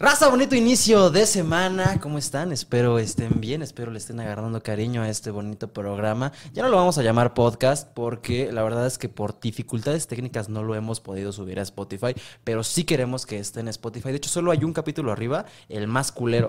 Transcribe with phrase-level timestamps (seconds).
[0.00, 1.98] Raza, bonito inicio de semana.
[2.00, 2.52] ¿Cómo están?
[2.52, 6.30] Espero estén bien, espero le estén agarrando cariño a este bonito programa.
[6.52, 10.48] Ya no lo vamos a llamar podcast porque la verdad es que por dificultades técnicas
[10.48, 12.14] no lo hemos podido subir a Spotify,
[12.44, 14.10] pero sí queremos que esté en Spotify.
[14.10, 16.48] De hecho, solo hay un capítulo arriba, el más culero.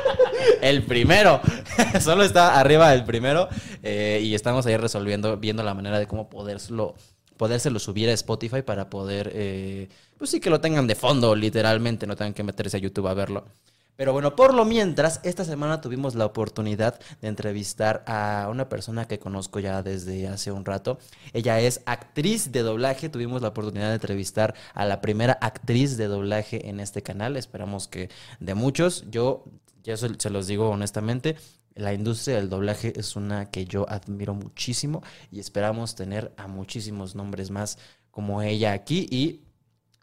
[0.62, 1.42] el primero.
[2.00, 3.50] solo está arriba el primero
[3.82, 6.94] eh, y estamos ahí resolviendo, viendo la manera de cómo poderlo
[7.40, 9.88] podérselo subir a Spotify para poder, eh,
[10.18, 13.14] pues sí que lo tengan de fondo, literalmente, no tengan que meterse a YouTube a
[13.14, 13.46] verlo.
[13.96, 19.06] Pero bueno, por lo mientras, esta semana tuvimos la oportunidad de entrevistar a una persona
[19.06, 20.98] que conozco ya desde hace un rato.
[21.32, 23.08] Ella es actriz de doblaje.
[23.08, 27.38] Tuvimos la oportunidad de entrevistar a la primera actriz de doblaje en este canal.
[27.38, 29.06] Esperamos que de muchos.
[29.10, 29.44] Yo
[29.82, 31.36] ya se los digo honestamente,
[31.74, 37.14] la industria del doblaje es una que yo admiro muchísimo y esperamos tener a muchísimos
[37.14, 37.78] nombres más
[38.10, 39.42] como ella aquí y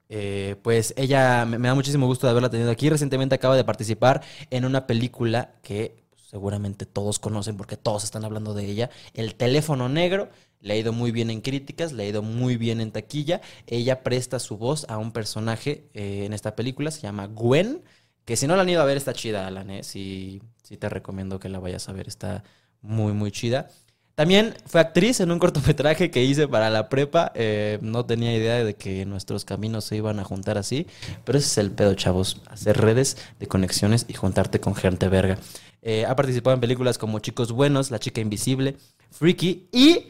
[0.10, 2.90] eh, pues ella me, da muchísimo gusto de haberla tenido aquí.
[2.90, 8.54] Recientemente acaba de participar en una película que seguramente todos conocen porque todos están hablando
[8.54, 10.30] de ella, El teléfono negro.
[10.60, 13.42] Le ha ido muy bien en críticas, le ha ido muy bien en taquilla.
[13.68, 17.84] Ella presta su voz a un personaje eh, en esta película, se llama Gwen.
[18.28, 19.84] Que si no la han ido a ver, está chida, Alan, ¿eh?
[19.84, 22.44] Sí, sí te recomiendo que la vayas a ver, está
[22.82, 23.70] muy, muy chida.
[24.16, 27.32] También fue actriz en un cortometraje que hice para la prepa.
[27.36, 30.88] Eh, no tenía idea de que nuestros caminos se iban a juntar así,
[31.24, 32.42] pero ese es el pedo, chavos.
[32.50, 35.38] Hacer redes de conexiones y juntarte con gente verga.
[35.82, 38.76] Eh, ha participado en películas como Chicos Buenos, La Chica Invisible,
[39.10, 40.08] Freaky y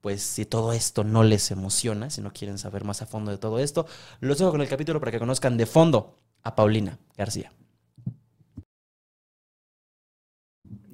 [0.00, 3.36] pues si todo esto no les emociona, si no quieren saber más a fondo de
[3.36, 3.86] todo esto,
[4.20, 7.52] los dejo con el capítulo para que conozcan de fondo a Paulina García.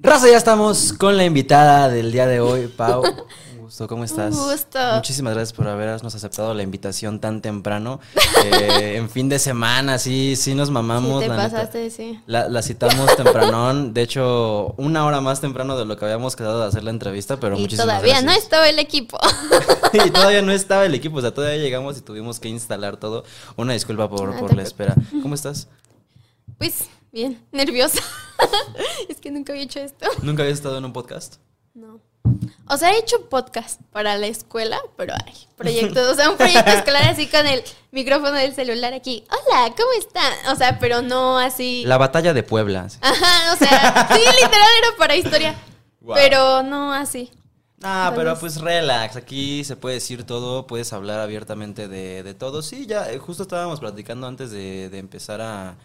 [0.01, 3.03] Raza, ya estamos con la invitada del día de hoy, Pau.
[3.69, 4.33] Gusto, ¿cómo estás?
[4.33, 4.79] Un gusto.
[4.95, 7.99] Muchísimas gracias por habernos aceptado la invitación tan temprano.
[8.43, 11.21] Eh, en fin de semana, sí, sí nos mamamos.
[11.21, 11.55] Sí, te la neta.
[11.55, 12.19] pasaste, sí.
[12.25, 16.61] La, la citamos tempranón, de hecho, una hora más temprano de lo que habíamos quedado
[16.61, 19.19] de hacer la entrevista, pero y muchísimas todavía no estaba el equipo.
[19.93, 23.23] y todavía no estaba el equipo, o sea, todavía llegamos y tuvimos que instalar todo.
[23.55, 24.95] Una disculpa por, por la espera.
[25.21, 25.67] ¿Cómo estás?
[26.57, 28.01] Pues, bien, nerviosa.
[29.09, 30.07] es que nunca había hecho esto.
[30.23, 31.35] ¿Nunca habías estado en un podcast?
[31.75, 32.08] No.
[32.67, 36.71] O sea, he hecho podcast para la escuela, pero ay, proyectos, o sea, un proyecto
[36.71, 39.23] escolar así con el micrófono del celular aquí.
[39.29, 40.33] Hola, ¿cómo están?
[40.53, 41.83] O sea, pero no así.
[41.85, 42.87] La batalla de Puebla.
[43.01, 45.55] Ajá, o sea, sí, literal era para historia.
[46.13, 47.31] Pero no así.
[47.81, 52.61] Ah, pero pues relax, aquí se puede decir todo, puedes hablar abiertamente de, de todo.
[52.61, 55.77] Sí, ya, eh, justo estábamos platicando antes de, de empezar a,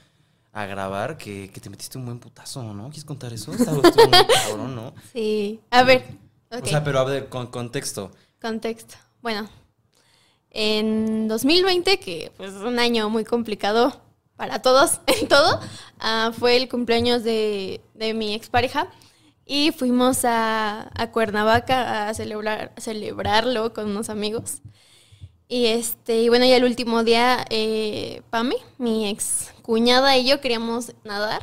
[0.52, 2.84] a grabar que, que te metiste un buen putazo, ¿no?
[2.84, 3.52] ¿Quieres contar eso?
[3.52, 4.92] Muy cabrón, ¿no?
[5.12, 5.60] Sí.
[5.70, 6.04] A ver.
[6.62, 8.10] O sea, pero a ver, con contexto.
[8.40, 8.96] Contexto.
[9.22, 9.48] Bueno,
[10.50, 14.00] en 2020, que pues es un año muy complicado
[14.36, 15.60] para todos, en todo,
[15.98, 18.88] ah, fue el cumpleaños de, de mi expareja
[19.46, 24.62] y fuimos a, a Cuernavaca a celebrar, celebrarlo con unos amigos.
[25.46, 30.40] Y este, y bueno, ya el último día, eh, Pame, mi ex cuñada y yo
[30.40, 31.42] queríamos nadar.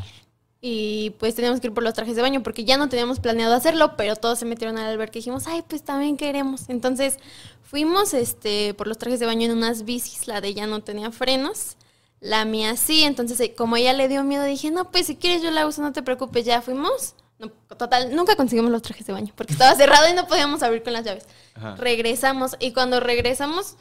[0.63, 3.55] Y pues teníamos que ir por los trajes de baño porque ya no teníamos planeado
[3.55, 6.69] hacerlo, pero todos se metieron al alberca y dijimos, ay, pues también queremos.
[6.69, 7.17] Entonces
[7.63, 11.11] fuimos este, por los trajes de baño en unas bicis, la de ella no tenía
[11.11, 11.77] frenos,
[12.19, 13.03] la mía sí.
[13.03, 15.81] Entonces, eh, como ella le dio miedo, dije, no, pues si quieres yo la uso,
[15.81, 17.15] no te preocupes, ya fuimos.
[17.39, 20.83] No, total, nunca conseguimos los trajes de baño porque estaba cerrado y no podíamos abrir
[20.83, 21.25] con las llaves.
[21.55, 21.75] Ajá.
[21.75, 23.77] Regresamos y cuando regresamos,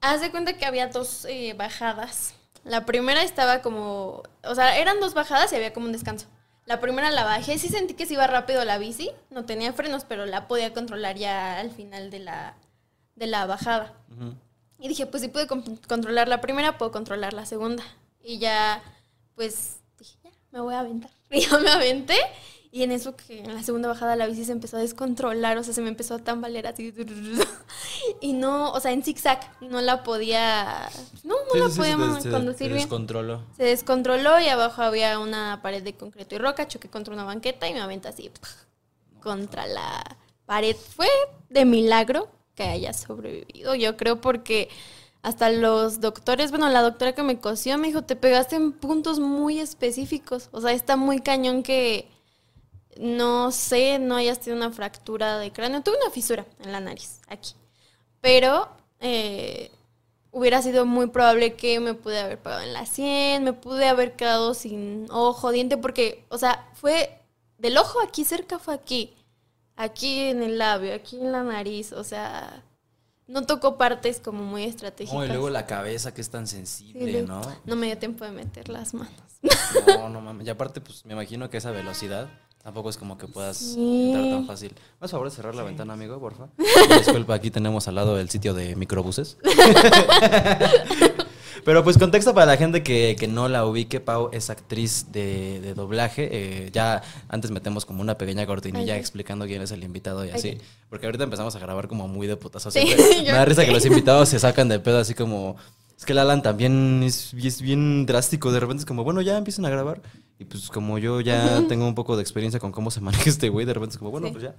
[0.00, 2.32] haz de cuenta que había dos eh, bajadas.
[2.64, 6.26] La primera estaba como, o sea, eran dos bajadas y había como un descanso.
[6.66, 10.04] La primera la bajé, sí sentí que se iba rápido la bici, no tenía frenos,
[10.04, 12.54] pero la podía controlar ya al final de la,
[13.16, 13.94] de la bajada.
[14.78, 17.82] Y dije, pues si puedo con- controlar la primera, puedo controlar la segunda.
[18.22, 18.82] Y ya,
[19.34, 21.10] pues dije, ya, me voy a aventar.
[21.30, 22.16] Y yo me aventé.
[22.72, 25.64] Y en eso que en la segunda bajada la bici se empezó a descontrolar, o
[25.64, 26.92] sea, se me empezó a tambalear así.
[28.20, 30.88] Y no, o sea, en zigzag, no la podía,
[31.24, 32.78] no, no Sí, la sí, podíamos se- conducir se bien.
[32.78, 33.42] descontroló.
[33.56, 37.68] Se descontroló y abajo había una pared de concreto y roca, choqué contra una banqueta
[37.68, 38.30] y me aventé así
[39.22, 40.16] contra la
[40.46, 40.76] pared.
[40.76, 41.08] Fue
[41.48, 44.68] de milagro que haya sobrevivido, yo creo, porque
[45.22, 49.18] hasta los doctores, bueno, la doctora que me cosió me dijo, te pegaste en puntos
[49.20, 50.48] muy específicos.
[50.52, 52.08] O sea, está muy cañón que
[53.00, 55.82] no sé, no hayas tenido una fractura de cráneo.
[55.82, 57.54] Tuve una fisura en la nariz, aquí.
[58.20, 58.68] Pero
[59.00, 59.70] eh,
[60.30, 64.16] hubiera sido muy probable que me pude haber pegado en la sien, me pude haber
[64.16, 67.18] quedado sin ojo, diente, porque, o sea, fue
[67.56, 69.16] del ojo aquí cerca, fue aquí,
[69.76, 72.62] aquí en el labio, aquí en la nariz, o sea,
[73.26, 75.18] no tocó partes como muy estratégicas.
[75.18, 77.40] No, y luego la cabeza que es tan sensible, ¿no?
[77.64, 79.14] No me dio tiempo de meter las manos.
[79.86, 80.46] No, no mames.
[80.46, 82.28] Y aparte, pues me imagino que esa velocidad
[82.62, 84.06] tampoco es como que puedas Sí.
[84.12, 84.70] entrar tan fácil.
[84.72, 86.48] ¿Me vas a favor de cerrar la ventana, amigo, porfa?
[86.98, 89.36] Disculpa, aquí tenemos al lado el sitio de microbuses.
[91.64, 95.60] Pero pues contexto para la gente que, que no la ubique, Pau es actriz de,
[95.60, 96.28] de doblaje.
[96.32, 98.98] eh, ya antes metemos como una pequeña cortinilla Ok.
[99.00, 100.56] explicando quién es el invitado y así.
[100.88, 102.70] Porque ahorita empezamos a grabar como muy de putazo.
[102.70, 102.80] Sí,
[103.26, 105.56] Me da risa que los invitados se sacan de pedo así como...
[105.98, 108.50] Es que el Alan también es, es bien drástico.
[108.52, 110.00] De repente es como, bueno, ya empiezan a grabar.
[110.40, 113.48] Y pues como yo ya tengo un poco de experiencia con cómo se maneja este
[113.50, 114.32] güey, de repente es como, bueno, Sí.
[114.32, 114.54] pues ya.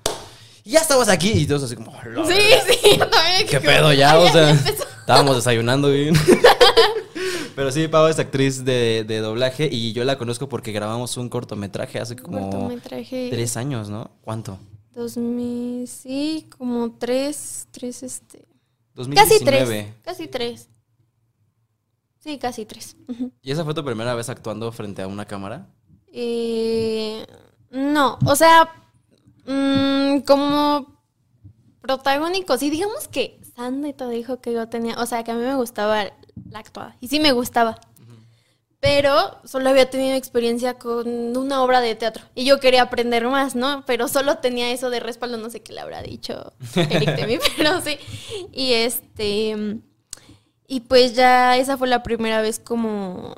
[0.64, 1.32] Ya estamos aquí.
[1.32, 2.64] Y todos así como, "La Sí, verga".
[2.70, 3.48] sí, yo también.
[3.50, 4.12] ¿Qué pedo ya?
[4.14, 4.84] "Ay, O sea, empezó".
[5.00, 6.14] estábamos desayunando bien.
[7.56, 11.30] Pero sí, Pau es actriz de, de doblaje y yo la conozco porque grabamos un
[11.30, 13.28] cortometraje hace como Cortometraje.
[13.30, 14.12] tres años, ¿no?
[14.22, 14.58] ¿Cuánto?
[14.96, 18.46] 2000, sí, como tres, tres, este.
[18.96, 19.16] 2019.
[19.26, 19.94] Casi tres.
[20.04, 20.68] Casi tres.
[22.22, 22.96] Sí, casi tres.
[23.42, 25.68] ¿Y esa fue tu primera vez actuando frente a una cámara?
[26.14, 27.26] Eh,
[27.72, 28.72] no, o sea,
[29.46, 31.02] mm, como
[31.82, 35.42] protagónico, sí, digamos que Sandy te dijo que yo tenía, o sea, que a mí
[35.42, 36.12] me gustaba
[36.50, 37.80] la actuada, y sí me gustaba,
[38.80, 43.56] pero solo había tenido experiencia con una obra de teatro, y yo quería aprender más,
[43.56, 43.84] ¿no?
[43.88, 47.40] Pero solo tenía eso de respaldo, no sé qué le habrá dicho Eric de mí,
[47.58, 47.98] pero sí,
[48.52, 49.80] y este,
[50.72, 53.36] y pues ya esa fue la primera vez como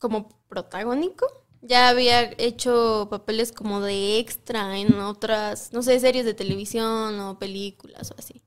[0.00, 1.28] como protagónico.
[1.62, 7.38] Ya había hecho papeles como de extra en otras, no sé, series de televisión o
[7.38, 8.42] películas o así.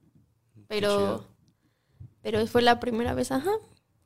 [0.68, 1.24] Pero,
[2.22, 3.54] pero fue la primera vez, ajá.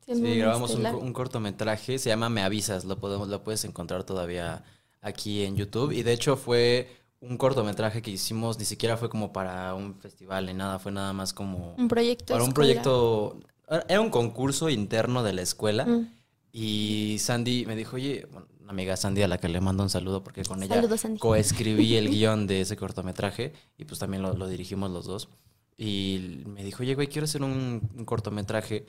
[0.06, 4.62] Sí, grabamos un, cortometraje, se llama Me Avisas, lo, podemos, lo puedes encontrar todavía
[5.00, 5.90] aquí en YouTube.
[5.90, 10.46] Y de hecho fue un cortometraje que hicimos, ni siquiera fue como para un festival
[10.46, 12.32] ni nada, fue nada más como un proyecto.
[12.34, 13.40] para un proyecto,
[13.88, 15.84] era un concurso interno de la escuela.
[15.84, 16.12] Mm.
[16.52, 19.90] Y Sandy me dijo, oye, bueno, una amiga Sandy a la que le mando un
[19.90, 20.82] saludo porque con ella
[21.18, 25.28] coescribí el guion de ese cortometraje y pues también lo, lo dirigimos los dos.
[25.76, 28.86] Y me dijo, oye, güey, quiero hacer un, un cortometraje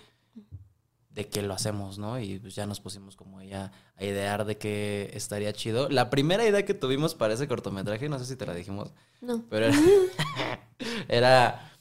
[1.10, 2.20] de qué lo hacemos, ¿no?
[2.20, 5.90] Y pues ya nos pusimos como ella a idear de que estaría chido.
[5.90, 9.44] La primera idea que tuvimos para ese cortometraje, no sé si te la dijimos, No.
[9.50, 9.78] pero era,
[11.10, 11.74] era,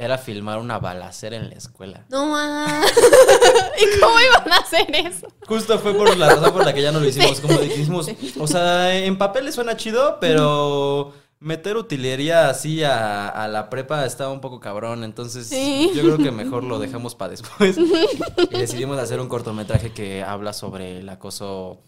[0.00, 2.06] era filmar una balacera en la escuela.
[2.08, 2.66] No ma.
[3.78, 5.26] ¿Y cómo iban a hacer eso?
[5.46, 7.40] Justo fue por la razón por la que ya no lo hicimos.
[7.40, 8.08] Como dijimos,
[8.38, 14.32] o sea, en papeles suena chido, pero meter utilería así a, a la prepa estaba
[14.32, 15.02] un poco cabrón.
[15.02, 15.90] Entonces, Sí.
[15.94, 17.76] yo creo que mejor lo dejamos para después.
[17.76, 21.80] Y decidimos hacer un cortometraje que habla sobre el acoso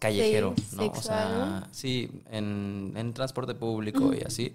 [0.00, 0.86] callejero, Sí, ¿no?
[0.88, 4.54] O sea, sí, en, en transporte público y así.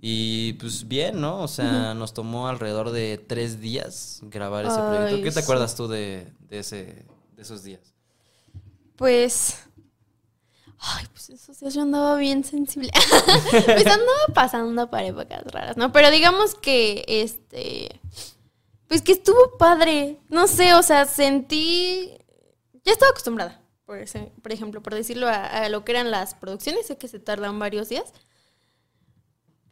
[0.00, 1.40] Y pues bien, ¿no?
[1.42, 5.16] O sea, nos tomó alrededor de tres días grabar ese proyecto.
[5.16, 5.38] ¿Qué te sí.
[5.40, 7.80] acuerdas tú de, de, ese, de esos días?
[8.96, 9.58] Pues.
[10.78, 12.90] Ay, pues eso sí, yo andaba bien sensible.
[13.50, 15.90] pues andaba pasando por épocas raras, ¿no?
[15.92, 18.00] Pero digamos que este.
[18.86, 20.20] Pues que estuvo padre.
[20.28, 22.12] No sé, o sea, sentí.
[22.84, 26.34] Ya estaba acostumbrada, por, ese- por ejemplo, por decirlo, a, a lo que eran las
[26.34, 26.86] producciones.
[26.86, 28.12] Sé que se tardan varios días.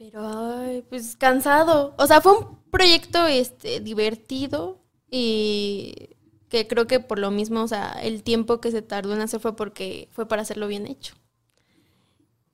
[0.04, 1.94] Pero, ay, pues cansado.
[1.96, 4.78] O sea, fue un proyecto este, divertido
[5.10, 6.10] y
[6.50, 9.40] que creo que por lo mismo, o sea, el tiempo que se tardó en hacer
[9.40, 11.14] fue porque fue para hacerlo bien hecho.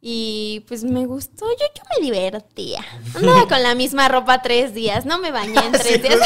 [0.03, 2.83] Y pues me gustó, yo, yo me divertía.
[3.15, 6.19] Andaba con la misma ropa tres días, no me bañé en tres Sí, días.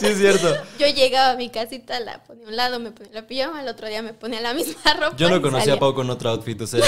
[0.00, 0.52] Sí, es cierto.
[0.76, 3.68] Yo llegaba a mi casita, la ponía a un lado, me ponía la pijama, el
[3.68, 5.16] otro día me ponía la misma ropa.
[5.16, 5.74] Yo no y conocí salía.
[5.74, 6.80] a Pau con otro outfit, o sea,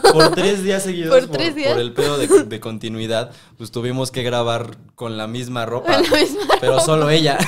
[0.12, 1.72] por tres días seguidos, Por tres días.
[1.72, 6.02] por el pedo de, de continuidad, pues tuvimos que grabar con la misma ropa, Con
[6.04, 7.38] la misma pero solo ella.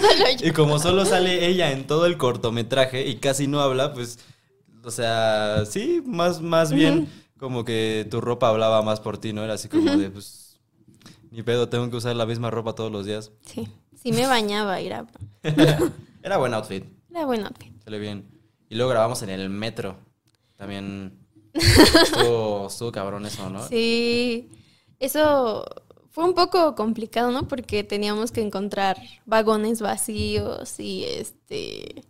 [0.00, 0.46] Solo yo.
[0.46, 4.20] Y como solo sale ella en todo el cortometraje y casi no habla, pues,
[4.84, 7.08] o sea, sí, más, más bien
[7.38, 9.44] como que tu ropa hablaba más por ti, ¿no?
[9.44, 10.58] Era así como de, pues,
[11.30, 13.32] ni pedo, tengo que usar la misma ropa todos los días.
[13.46, 15.06] Sí, sí me bañaba, era,
[16.22, 17.48] Era buen outfit, era bueno.
[17.84, 18.28] sale bien.
[18.68, 19.96] Y luego grabamos en el metro,
[20.56, 21.18] también
[21.54, 23.66] estuvo, estuvo cabrón eso, ¿no?
[23.66, 24.50] Sí,
[24.98, 25.64] eso
[26.10, 27.46] fue un poco complicado, ¿no?
[27.46, 32.02] Porque teníamos que encontrar vagones vacíos y este...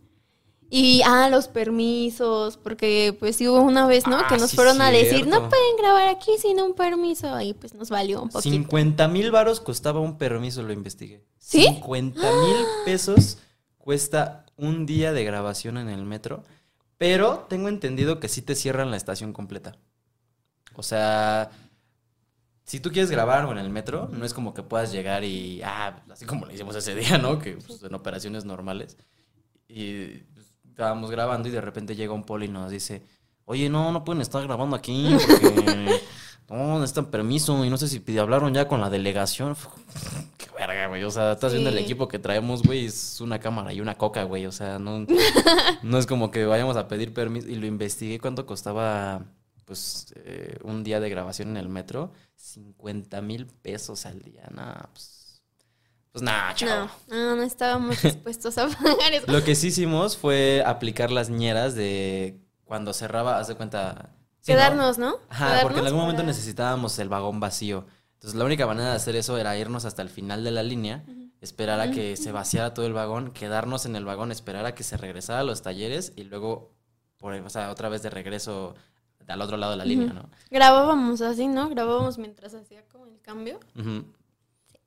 [0.70, 4.18] Y, ah, los permisos, porque pues sí hubo una vez, ¿no?
[4.18, 5.30] Ah, que nos sí, fueron a decir, cierto.
[5.30, 7.34] no pueden grabar aquí sin un permiso.
[7.34, 8.54] Ahí pues nos valió un poquito.
[8.54, 11.24] 50 mil varos costaba un permiso, lo investigué.
[11.38, 11.62] ¿Sí?
[11.62, 13.38] 50 mil pesos
[13.78, 16.42] cuesta un día de grabación en el metro,
[16.98, 19.78] pero tengo entendido que sí te cierran la estación completa.
[20.74, 21.50] O sea,
[22.64, 25.62] si tú quieres grabar algo en el metro, no es como que puedas llegar y,
[25.62, 27.38] ah, así como le hicimos ese día, ¿no?
[27.38, 28.98] Que pues, en operaciones normales.
[29.68, 30.24] Y
[30.78, 33.02] estábamos grabando y de repente llega un poli y nos dice,
[33.46, 36.00] oye, no, no pueden estar grabando aquí porque
[36.48, 39.56] no necesitan permiso y no sé si hablaron ya con la delegación.
[40.36, 41.02] Qué verga, güey.
[41.02, 44.22] O sea, estás viendo el equipo que traemos, güey, es una cámara y una coca,
[44.22, 44.46] güey.
[44.46, 45.04] O sea, no,
[45.82, 47.48] no es como que vayamos a pedir permiso.
[47.48, 49.24] Y lo investigué cuánto costaba,
[49.64, 52.12] pues, eh, un día de grabación en el metro.
[52.36, 54.44] 50 mil pesos al día.
[54.54, 55.17] Nada, pues.
[56.12, 56.88] Pues nada, chao.
[57.08, 59.30] No, no, no estábamos dispuestos a pagar eso.
[59.30, 64.10] Lo que sí hicimos fue aplicar las ñeras de cuando cerraba, haz de cuenta.
[64.44, 65.16] Quedarnos, ¿no?
[65.28, 67.86] Ajá, Quedarnos porque en algún momento para- necesitábamos el vagón vacío.
[68.14, 71.04] Entonces la única manera de hacer eso era irnos hasta el final de la línea,
[71.40, 74.82] esperar a que se vaciara todo el vagón, quedarnos en el vagón, esperar a que
[74.82, 76.72] se regresara a los talleres y luego,
[77.18, 78.74] por, o sea, otra vez de regreso
[79.28, 80.30] al otro lado de la línea, ¿no?
[80.50, 81.68] Grabábamos así, ¿no?
[81.68, 83.60] Grabábamos mientras hacía como el cambio.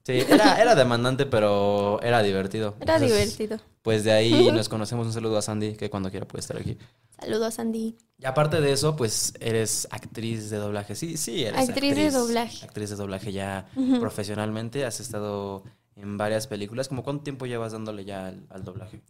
[0.04, 2.76] Sí, era, era demandante, pero era divertido.
[2.80, 3.60] Era Entonces, divertido.
[3.82, 5.06] Pues de ahí nos conocemos.
[5.08, 6.78] Un saludo a Sandy, que cuando quiera puede estar aquí.
[7.20, 7.96] Saludos, Andy.
[8.18, 10.96] Y aparte de eso, pues eres actriz de doblaje.
[10.96, 12.66] Sí, sí, eres Actriz de doblaje.
[12.66, 13.68] Actriz de doblaje ya
[14.00, 14.86] profesionalmente.
[14.86, 15.64] Has estado
[15.96, 16.88] en varias películas.
[16.88, 19.02] ¿Cómo cuánto tiempo llevas dándole ya al, al doblaje?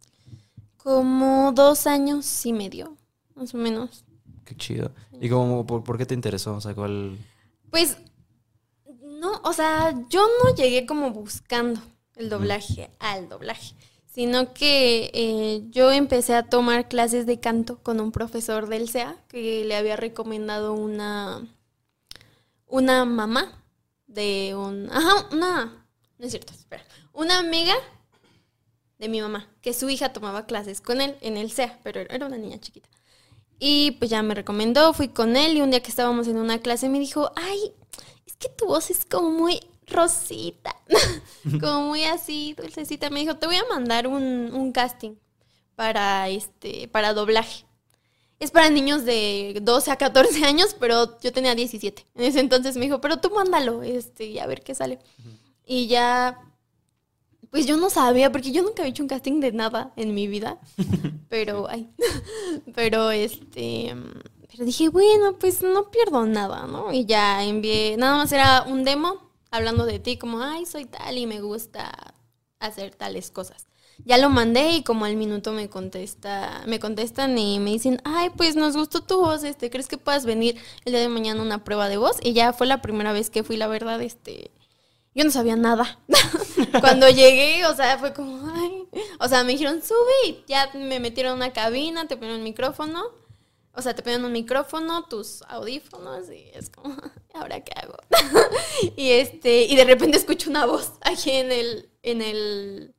[0.78, 2.98] Como dos años y medio,
[3.36, 4.04] más o menos.
[4.46, 4.92] Qué chido.
[5.22, 6.56] ¿Y cómo, por, por qué te interesó?
[6.56, 7.18] O sea, ¿cuál...?
[7.70, 7.98] Pues,
[9.22, 11.80] no, o sea, yo no llegué como buscando
[12.16, 13.76] el doblaje al doblaje,
[14.08, 19.16] sino que eh, yo empecé a tomar clases de canto con un profesor del CEA
[19.28, 21.48] que le había recomendado una,
[22.66, 23.64] una mamá
[24.08, 25.86] de un, ajá, una,
[26.18, 27.76] no es cierto, espera, una amiga
[28.98, 32.26] de mi mamá, que su hija tomaba clases con él en el CEA, pero era
[32.26, 32.90] una niña chiquita.
[33.60, 36.58] Y pues ya me recomendó, fui con él y un día que estábamos en una
[36.58, 37.76] clase me dijo, ay,
[38.42, 40.76] que tu voz es como muy rosita,
[41.62, 43.10] como muy así, dulcecita.
[43.10, 45.16] Me dijo, te voy a mandar un, un casting
[45.76, 47.66] para, este, para doblaje.
[48.40, 52.08] Es para niños de 12 a 14 años, pero yo tenía 17.
[52.16, 55.00] En ese entonces me dijo, pero tú mándalo, este, y a ver qué sale.
[55.66, 56.40] Y ya,
[57.52, 60.28] pues yo no sabía, porque yo nunca había hecho un casting de nada en mi
[60.28, 60.60] vida.
[61.30, 61.90] pero, ay,
[62.74, 63.96] pero este,
[64.52, 66.92] pero dije, bueno, pues no pierdo nada, ¿no?
[66.92, 71.18] Y ya envié, nada más era un demo hablando de ti, como, ay, soy tal
[71.18, 72.14] y me gusta
[72.60, 73.68] hacer tales cosas.
[74.04, 78.32] Ya lo mandé y como al minuto me contesta, me contestan y me dicen, ay,
[78.32, 81.44] pues nos gustó tu voz, este, ¿crees que puedas venir el día de mañana a
[81.44, 82.18] una prueba de voz?
[82.22, 84.52] Y ya fue la primera vez que fui, la verdad, este,
[85.14, 86.00] yo no sabía nada.
[86.82, 88.88] Cuando llegué, o sea, fue como, ay,
[89.20, 93.21] o sea, me dijeron, sube ya me metieron a una cabina, te ponen un micrófono,
[93.74, 96.96] o sea, te ponen un micrófono, tus audífonos y es como,
[97.34, 97.96] ¿ahora qué hago?
[98.98, 102.94] y este, y de repente escucho una voz aquí en el, en el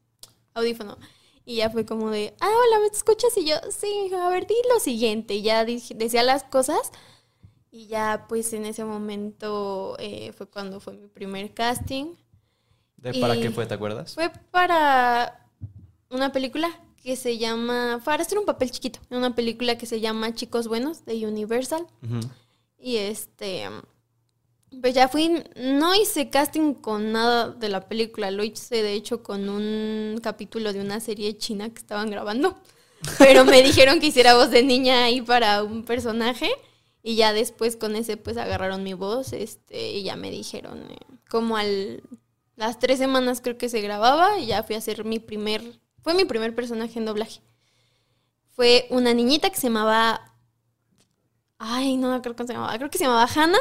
[0.55, 0.99] audífono.
[1.45, 3.37] Y ya fue como de, ah, hola, ¿me escuchas?
[3.37, 5.35] Y yo, sí, a ver, di lo siguiente.
[5.35, 6.93] Y ya dije- decía las cosas.
[7.71, 12.15] Y ya, pues, en ese momento eh, fue cuando fue mi primer casting.
[12.97, 14.15] ¿De ¿Para Y- qué fue, te acuerdas?
[14.15, 15.49] Fue para
[16.11, 16.71] una película
[17.03, 21.05] que se llama, para hacer un papel chiquito, una película que se llama Chicos Buenos
[21.05, 21.87] de Universal.
[22.79, 23.69] Y este,
[24.81, 29.23] pues ya fui, no hice casting con nada de la película, lo hice de hecho
[29.23, 32.61] con un capítulo de una serie china que estaban grabando.
[33.19, 36.51] Pero me dijeron que hiciera voz de niña ahí para un personaje.
[37.05, 40.99] Y ya después con ese pues agarraron mi voz, este, y ya me dijeron, eh,
[41.29, 42.01] como al
[42.57, 46.15] las tres semanas creo que se grababa, y ya fui a hacer mi primer, fue
[46.15, 47.41] mi primer personaje en doblaje.
[48.55, 50.21] Fue una niñita que se llamaba,
[51.59, 53.59] ay, no creo que se llamaba, creo que se llamaba Hannah,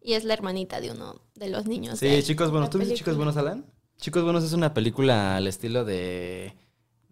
[0.00, 1.98] y es la hermanita de uno de los niños.
[1.98, 2.70] Sí, de chicos buenos.
[2.70, 3.16] ¿Tú viste Chicos.
[3.16, 3.66] Buenos, Alan?
[3.98, 6.54] Chicos Buenos es una película al estilo de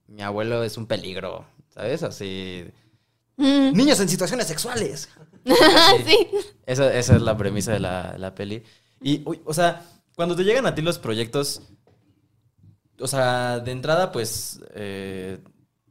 [0.06, 2.02] Mi abuelo es un peligro, ¿sabes?
[2.02, 2.64] Así...
[3.36, 5.08] Mm, Niños en situaciones sexuales.
[6.06, 6.28] sí.
[6.66, 8.62] Esa, esa es la premisa de la, la peli.
[9.00, 9.84] Y, uy, o sea,
[10.14, 11.62] cuando te llegan a ti los proyectos,
[13.00, 15.38] o sea, de entrada, pues, eh,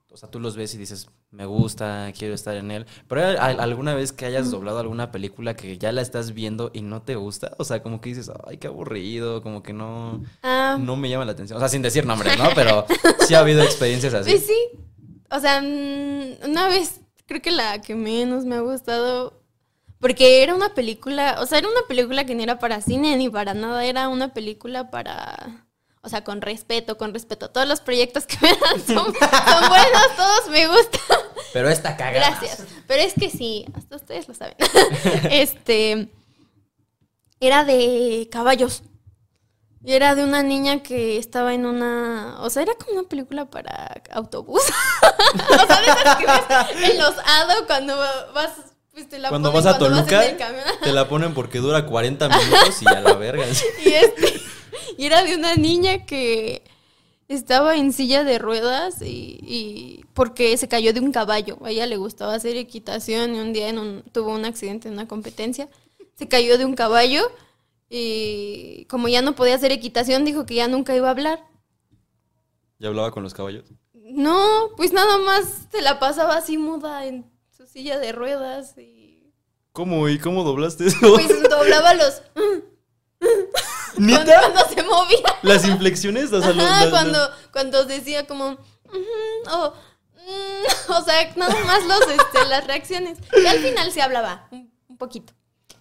[0.09, 2.85] o sea, tú los ves y dices, me gusta, quiero estar en él.
[3.07, 6.69] Pero ¿hay al- alguna vez que hayas doblado alguna película que ya la estás viendo
[6.73, 7.55] y no te gusta?
[7.57, 11.25] O sea, como que dices, ay, qué aburrido, como que no, Ah, no me llama
[11.25, 11.57] la atención.
[11.57, 12.49] O sea, sin decir nombres, ¿no?
[12.53, 12.85] Pero
[13.27, 14.29] sí ha habido experiencias así.
[14.31, 14.55] Pues sí.
[15.31, 19.41] O sea, mm, una vez creo que la que menos me ha gustado.
[19.99, 23.29] Porque era una película, o sea, era una película que ni era para cine ni
[23.29, 25.65] para nada, era una película para,
[26.05, 27.49] o sea, con respeto, con respeto.
[27.49, 31.17] Todos los proyectos que me dan son, son buenos, todos me gustan.
[31.53, 32.37] Pero esta cagada.
[32.37, 32.65] Gracias.
[32.87, 34.57] Pero es que sí, hasta ustedes lo saben.
[35.31, 36.09] este.
[37.39, 38.83] era de caballos.
[39.85, 42.37] Y era de una niña que estaba en una.
[42.39, 44.61] O sea, era como una película para autobús.
[45.01, 47.97] o sea, de esas que ves en los ADO cuando
[48.33, 48.51] vas.
[48.93, 50.65] Pues te la Cuando ponen vas a cuando Toluca, en el camión.
[50.83, 53.45] te la ponen porque dura 40 minutos y a la verga.
[53.83, 54.39] Y, este,
[54.97, 56.63] y era de una niña que
[57.27, 61.57] estaba en silla de ruedas y, y porque se cayó de un caballo.
[61.63, 64.93] A ella le gustaba hacer equitación y un día en un- tuvo un accidente en
[64.95, 65.69] una competencia.
[66.15, 67.23] Se cayó de un caballo
[67.89, 71.43] y como ya no podía hacer equitación, dijo que ya nunca iba a hablar.
[72.79, 73.65] ¿Ya hablaba con los caballos?
[73.93, 77.25] No, pues nada más se la pasaba así muda en
[77.55, 79.31] su silla de ruedas y
[79.71, 80.07] ¿Cómo?
[80.07, 80.97] ¿Y cómo doblaste eso?
[81.15, 82.21] pues doblaba los
[84.05, 84.39] cuando, ¿Neta?
[84.41, 85.35] cuando se movía.
[85.41, 87.19] Las inflexiones, o sea, los- Ajá, las- cuando,
[87.51, 90.63] cuando decía como, o, "Mm",
[90.97, 93.17] o sea, nada más los, este, las reacciones.
[93.41, 95.33] Y al final se hablaba un, un poquito.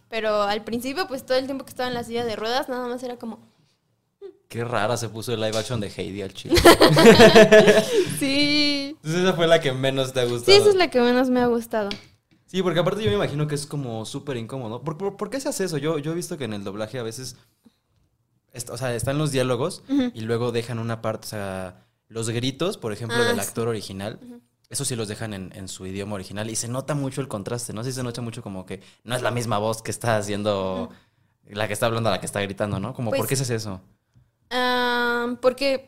[0.09, 2.87] Pero al principio, pues todo el tiempo que estaba en la silla de ruedas, nada
[2.87, 3.50] más era como,
[4.49, 6.55] Qué rara se puso el live action de Heidi al chile.
[8.19, 8.91] sí.
[8.97, 10.45] Entonces esa fue la que menos te ha gustado.
[10.45, 11.88] Sí, esa es la que menos me ha gustado.
[12.47, 14.83] Sí, porque aparte yo me imagino que es como súper incómodo.
[14.83, 15.79] ¿Por, por, por qué se hace eso?
[15.79, 17.37] Yo, yo he visto que en el doblaje a veces,
[18.71, 19.82] o sea, están los diálogos
[20.14, 23.40] y luego dejan una parte, o sea, los gritos, por ejemplo, Ah, del sí.
[23.40, 24.21] actor original,
[24.68, 27.73] eso sí los dejan en, en su idioma original y se nota mucho el contraste,
[27.73, 27.85] ¿no?
[27.85, 30.90] Sí se nota mucho como que no es la misma voz que está haciendo,
[31.47, 32.92] la que está hablando a la que está gritando, ¿no?
[32.94, 33.80] Como, ¿por Pues- qué se hace eso?
[34.50, 35.87] Ah, porque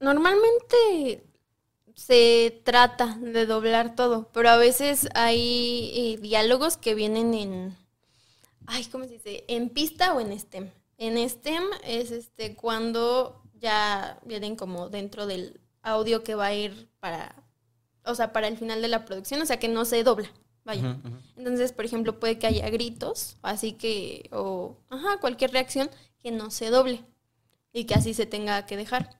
[0.00, 1.24] normalmente
[1.94, 7.76] se trata de doblar todo, pero a veces hay eh, diálogos que vienen en,
[8.66, 9.44] ay, ¿cómo se dice?
[9.48, 10.70] En pista o en STEM.
[11.02, 16.90] En STEM es este cuando ya vienen como dentro del audio que va a ir
[17.00, 17.34] para,
[18.04, 20.32] o sea, para el final de la producción, o sea, que no se dobla.
[20.62, 21.00] Vaya.
[21.36, 25.90] Entonces, por ejemplo, puede que haya gritos, así que, o, ajá, cualquier reacción
[26.20, 27.04] que no se doble
[27.72, 29.18] y que así se tenga que dejar.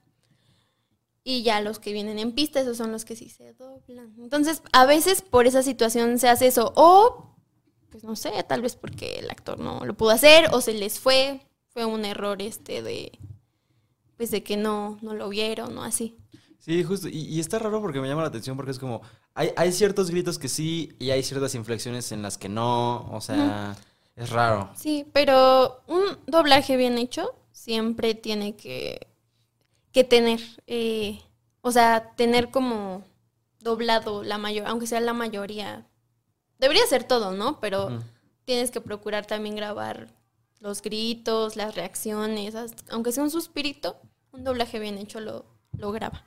[1.25, 4.15] Y ya los que vienen en pista, esos son los que sí se doblan.
[4.19, 6.71] Entonces, a veces por esa situación se hace eso.
[6.77, 7.35] O,
[7.89, 10.97] pues no sé, tal vez porque el actor no lo pudo hacer o se les
[10.97, 11.41] fue.
[11.73, 13.11] Fue un error este de,
[14.17, 16.15] pues de que no, no lo vieron o así.
[16.59, 17.09] Sí, justo.
[17.09, 19.01] Y, y está raro porque me llama la atención porque es como,
[19.33, 23.09] hay, hay ciertos gritos que sí y hay ciertas inflexiones en las que no.
[23.11, 23.75] O sea,
[24.15, 24.69] es raro.
[24.75, 29.07] Sí, pero un doblaje bien hecho siempre tiene que,
[29.91, 31.19] que tener, eh,
[31.61, 33.03] o sea, tener como
[33.59, 35.85] doblado la mayor, aunque sea la mayoría.
[36.59, 37.59] Debería ser todo, ¿no?
[37.59, 37.99] Pero
[38.45, 40.13] tienes que procurar también grabar
[40.63, 42.55] los gritos, las reacciones,
[42.89, 43.99] aunque sea un suspirito,
[44.31, 45.45] un doblaje bien hecho lo,
[45.77, 46.23] lo graba.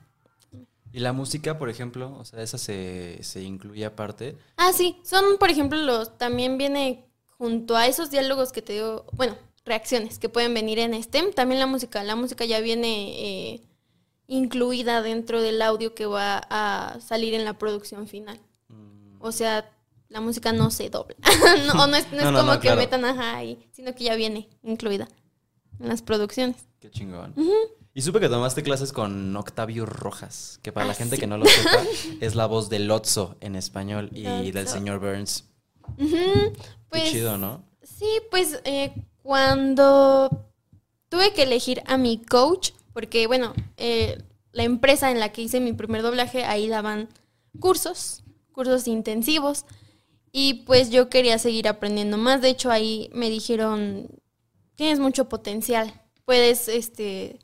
[0.93, 4.37] Y la música, por ejemplo, o sea, esa se, se incluye aparte.
[4.55, 7.03] Ah, sí, son, por ejemplo, los, también viene
[7.37, 11.59] junto a esos diálogos que te digo, bueno, reacciones que pueden venir en STEM, también
[11.59, 13.61] la música, la música ya viene eh,
[14.27, 18.39] incluida dentro del audio que va a salir en la producción final.
[18.69, 19.71] Mm, O sea,
[20.09, 21.15] la música no se dobla,
[21.67, 22.81] no, o no es, no es No, no, como que claro.
[22.81, 25.07] metan ajá ahí, sino que ya viene incluida
[25.79, 26.55] en las producciones.
[26.79, 27.33] Qué chingón.
[27.93, 31.19] Y supe que tomaste clases con Octavio Rojas, que para Ah, la gente sí.
[31.21, 31.83] que no lo sepa,
[32.21, 35.45] es la voz de Lotso en español y del señor Burns.
[35.97, 36.53] Qué
[36.89, 37.63] Pues, chido, ¿no?
[37.81, 38.93] Sí, pues eh,
[39.23, 40.51] cuando
[41.09, 45.59] tuve que elegir a mi coach, porque bueno, eh, la empresa en la que hice
[45.59, 47.09] mi primer doblaje, ahí daban
[47.59, 49.65] cursos, cursos intensivos,
[50.31, 52.41] y pues yo quería seguir aprendiendo más.
[52.41, 54.07] De hecho, ahí me dijeron,
[54.75, 55.93] tienes mucho potencial,
[56.25, 57.39] puedes este,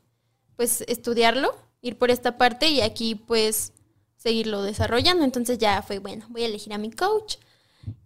[0.56, 3.72] pues estudiarlo, ir por esta parte y aquí pues
[4.16, 5.24] seguirlo desarrollando.
[5.24, 7.36] Entonces ya fue, bueno, voy a elegir a mi coach.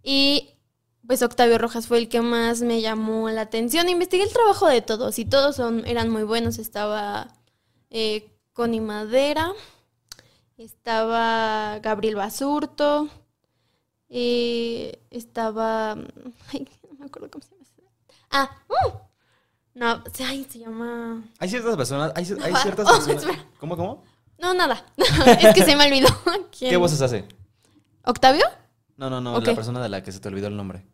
[0.03, 0.49] Y
[1.07, 3.89] pues Octavio Rojas fue el que más me llamó la atención.
[3.89, 6.57] Investigué el trabajo de todos y todos son, eran muy buenos.
[6.57, 7.35] Estaba
[7.89, 9.53] eh, Connie Madera,
[10.57, 13.09] estaba Gabriel Basurto,
[14.09, 15.91] eh, estaba...
[16.53, 17.59] Ay, no me acuerdo cómo se llama.
[18.31, 18.97] Ah, uh,
[19.73, 21.23] no, ay, se llama...
[21.39, 22.61] Hay ciertas personas, hay, hay Ajá.
[22.63, 23.23] ciertas Oh, personas.
[23.23, 23.45] espera.
[23.59, 24.03] ¿Cómo, cómo?
[24.37, 24.85] No, nada.
[24.97, 26.07] es que se me olvidó.
[26.57, 26.71] ¿Quién?
[26.71, 27.25] ¿Qué voces hace?
[28.05, 28.45] ¿Octavio?
[28.97, 30.85] No, no, no, la persona de la que se te olvidó el nombre.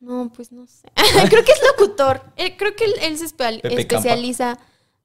[0.00, 0.90] No, pues no sé.
[1.28, 2.22] creo que es locutor.
[2.36, 3.96] Él- creo que él, él se espe- Pepe Campa.
[3.98, 4.58] especializa.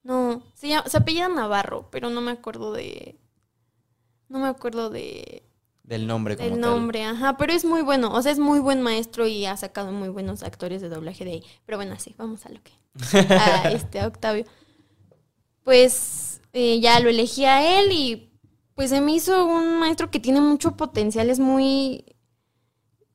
[0.03, 3.17] No, se, llama, se apellida Navarro, pero no me acuerdo de.
[4.29, 5.43] No me acuerdo de,
[5.83, 6.71] Del nombre como del tal.
[6.71, 8.13] nombre, ajá, pero es muy bueno.
[8.13, 11.31] O sea, es muy buen maestro y ha sacado muy buenos actores de doblaje de
[11.31, 11.43] ahí.
[11.65, 12.71] Pero bueno, sí, vamos a lo que.
[13.29, 14.45] A este, a Octavio.
[15.63, 18.29] Pues eh, ya lo elegí a él y
[18.75, 22.05] pues se me hizo un maestro que tiene mucho potencial, es muy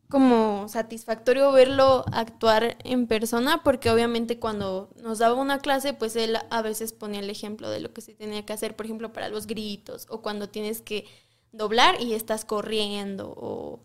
[0.08, 6.38] como satisfactorio verlo actuar en persona, porque obviamente cuando nos daba una clase, pues él
[6.50, 9.28] a veces ponía el ejemplo de lo que se tenía que hacer, por ejemplo, para
[9.28, 11.04] los gritos, o cuando tienes que
[11.52, 13.80] doblar y estás corriendo, o,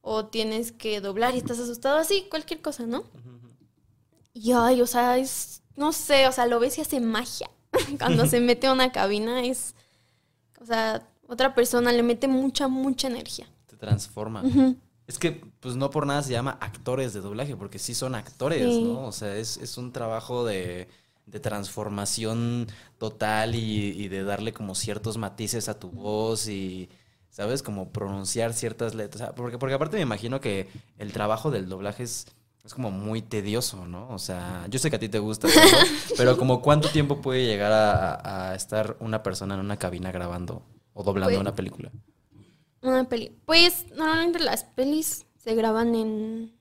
[0.00, 3.04] o tienes que doblar y estás asustado, así, cualquier cosa, ¿no?
[4.32, 7.50] Y ay, o sea, es, no sé, o sea, lo ves y hace magia.
[7.98, 9.74] cuando se mete a una cabina es,
[10.60, 13.48] o sea, otra persona le mete mucha, mucha energía.
[13.66, 14.42] Te transforma.
[15.06, 18.78] Es que, pues no por nada se llama actores de doblaje, porque sí son actores,
[18.78, 19.06] ¿no?
[19.06, 20.88] O sea, es, es un trabajo de,
[21.30, 22.66] de transformación
[22.98, 26.88] total y, y, de darle como ciertos matices a tu voz y,
[27.30, 27.62] ¿sabes?
[27.62, 29.32] Como pronunciar ciertas letras.
[29.36, 32.26] Porque, porque aparte me imagino que el trabajo del doblaje es,
[32.64, 34.08] es como muy tedioso, ¿no?
[34.10, 35.78] O sea, yo sé que a ti te gusta, pero,
[36.16, 40.62] pero como cuánto tiempo puede llegar a, a, estar una persona en una cabina grabando
[40.92, 41.90] o doblando pues, una película.
[42.82, 43.36] Una peli.
[43.44, 46.58] Pues normalmente las pelis se graban en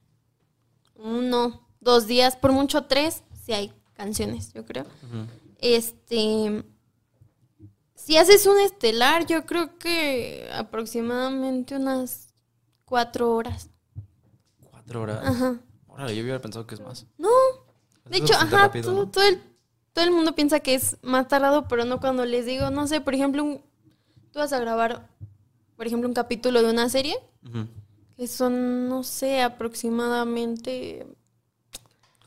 [0.96, 4.84] uno, dos días, por mucho tres, si hay canciones, yo creo.
[4.84, 5.28] Uh -huh.
[5.60, 6.64] Este.
[7.96, 12.34] Si haces un estelar, yo creo que aproximadamente unas
[12.86, 13.70] cuatro horas.
[14.72, 15.20] ¿Cuatro horas?
[15.24, 15.60] Ajá.
[15.88, 17.06] Órale, yo hubiera pensado que es más.
[17.18, 17.30] No.
[18.10, 19.12] De hecho, ajá, rápido, todo, ¿no?
[19.12, 19.40] todo, el,
[19.94, 23.02] todo el mundo piensa que es más tardado, pero no cuando les digo, no sé,
[23.02, 23.62] por ejemplo, un,
[24.32, 25.10] tú vas a grabar
[25.80, 27.68] por ejemplo, un capítulo de una serie, uh -huh.
[28.18, 31.08] que son, no sé, aproximadamente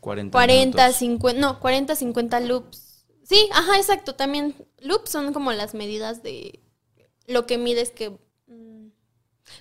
[0.03, 3.07] 40, 40 50, no, 40, 50 loops.
[3.23, 6.61] Sí, ajá, exacto, también loops son como las medidas de
[7.27, 8.11] lo que mides que...
[8.49, 8.88] mm,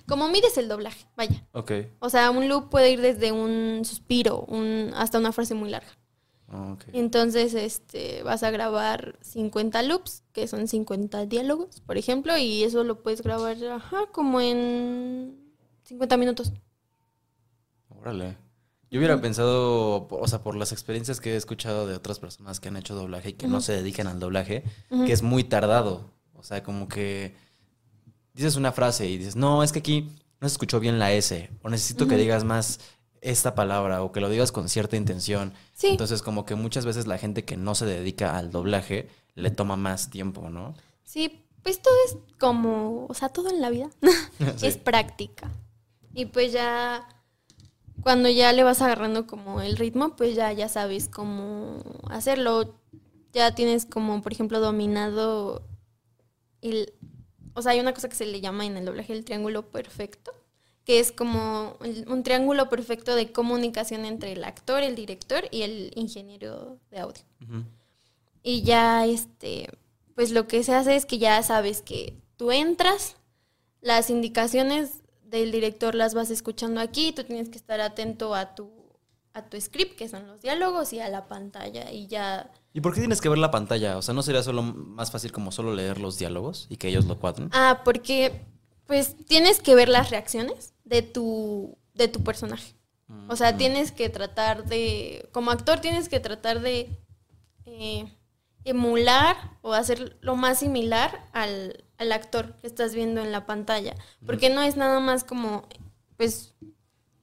[0.06, 1.46] Como mides el doblaje, vaya.
[1.52, 1.72] Ok.
[2.00, 5.96] O sea, un loop puede ir desde un suspiro un, hasta una frase muy larga.
[6.74, 6.92] Okay.
[7.00, 12.84] Entonces, este, vas a grabar 50 loops, que son 50 diálogos, por ejemplo, y eso
[12.84, 15.34] lo puedes grabar, ajá, como en
[15.84, 16.52] 50 minutos.
[17.88, 18.36] Órale.
[18.92, 22.68] Yo hubiera pensado, o sea, por las experiencias que he escuchado de otras personas que
[22.68, 23.52] han hecho doblaje y que uh -huh.
[23.52, 25.06] no se dedican al doblaje, uh -huh.
[25.06, 26.10] que es muy tardado.
[26.34, 27.34] O sea, como que
[28.34, 30.10] dices una frase y dices, no, es que aquí
[30.42, 32.80] no se escuchó bien la S, o necesito que digas más
[33.22, 35.54] esta palabra o que lo digas con cierta intención.
[35.72, 35.86] Sí.
[35.86, 39.76] Entonces, como que muchas veces la gente que no se dedica al doblaje le toma
[39.76, 40.74] más tiempo, ¿no?
[41.02, 43.88] Sí, pues todo es como, o sea, todo en la vida
[44.58, 44.66] sí.
[44.66, 45.50] es práctica.
[46.12, 47.08] Y pues ya
[48.02, 52.74] cuando ya le vas agarrando como el ritmo, pues ya ya sabes cómo hacerlo.
[53.32, 55.62] Ya tienes como, por ejemplo, dominado
[56.60, 56.92] el
[57.54, 60.32] o sea, hay una cosa que se le llama en el doblaje el triángulo perfecto
[60.84, 61.76] que es como
[62.08, 67.22] un triángulo perfecto de comunicación entre el actor, el director y el ingeniero de audio.
[67.40, 67.64] Uh -huh.
[68.42, 69.68] Y ya, este,
[70.14, 73.16] pues lo que se hace es que ya sabes que tú entras,
[73.80, 75.01] las indicaciones
[75.38, 78.70] del director las vas escuchando aquí, tú tienes que estar atento a tu,
[79.32, 82.50] a tu script, que son los diálogos, y a la pantalla, y ya...
[82.74, 83.96] ¿Y por qué tienes que ver la pantalla?
[83.96, 87.06] O sea, ¿no sería solo más fácil como solo leer los diálogos y que ellos
[87.06, 87.48] lo cuadren?
[87.52, 88.46] Ah, porque
[88.86, 92.74] pues tienes que ver las reacciones de tu, de tu personaje.
[93.28, 96.98] O sea, tienes que tratar de, como actor tienes que tratar de
[97.66, 98.10] eh,
[98.64, 103.94] emular o hacer lo más similar al, al, actor que estás viendo en la pantalla.
[104.26, 105.66] Porque no es nada más como,
[106.16, 106.54] pues,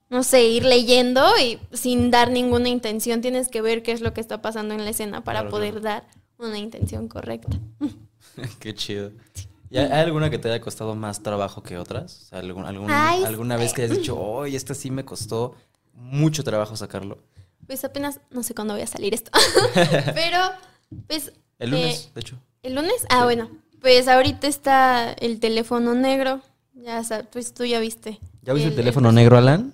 [0.10, 3.22] no sé, ir leyendo y sin dar ninguna intención.
[3.22, 5.82] Tienes que ver qué es lo que está pasando en la escena para claro, poder
[5.82, 5.84] claro.
[5.84, 7.58] dar una intención correcta.
[8.60, 9.12] qué chido.
[9.70, 12.24] ¿Y hay alguna que te haya costado más trabajo que otras?
[12.24, 15.56] O sea, algún, algún, Ay, ¿Alguna vez que hayas dicho, oye, esta sí me costó
[15.94, 17.20] mucho trabajo sacarlo?
[17.68, 19.30] Pues apenas, no sé cuándo voy a salir esto.
[20.16, 20.40] Pero,
[21.08, 21.34] pues...
[21.60, 22.40] El lunes, eh, de hecho.
[22.64, 23.06] ¿El lunes?
[23.10, 23.24] Ah, sí.
[23.26, 23.50] bueno.
[23.82, 26.42] Pues ahorita está el teléfono negro.
[26.74, 28.20] Ya sabes, pues tú ya viste.
[28.42, 29.16] ¿Ya viste el, el teléfono el...
[29.16, 29.74] negro, Alan?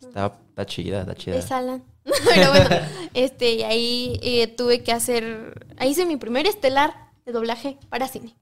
[0.00, 1.36] Está, está chida, está chida.
[1.36, 1.82] Es Alan.
[2.34, 2.68] Pero bueno,
[3.14, 5.66] este, y ahí eh, tuve que hacer...
[5.76, 8.34] Ahí hice mi primer estelar de doblaje para cine.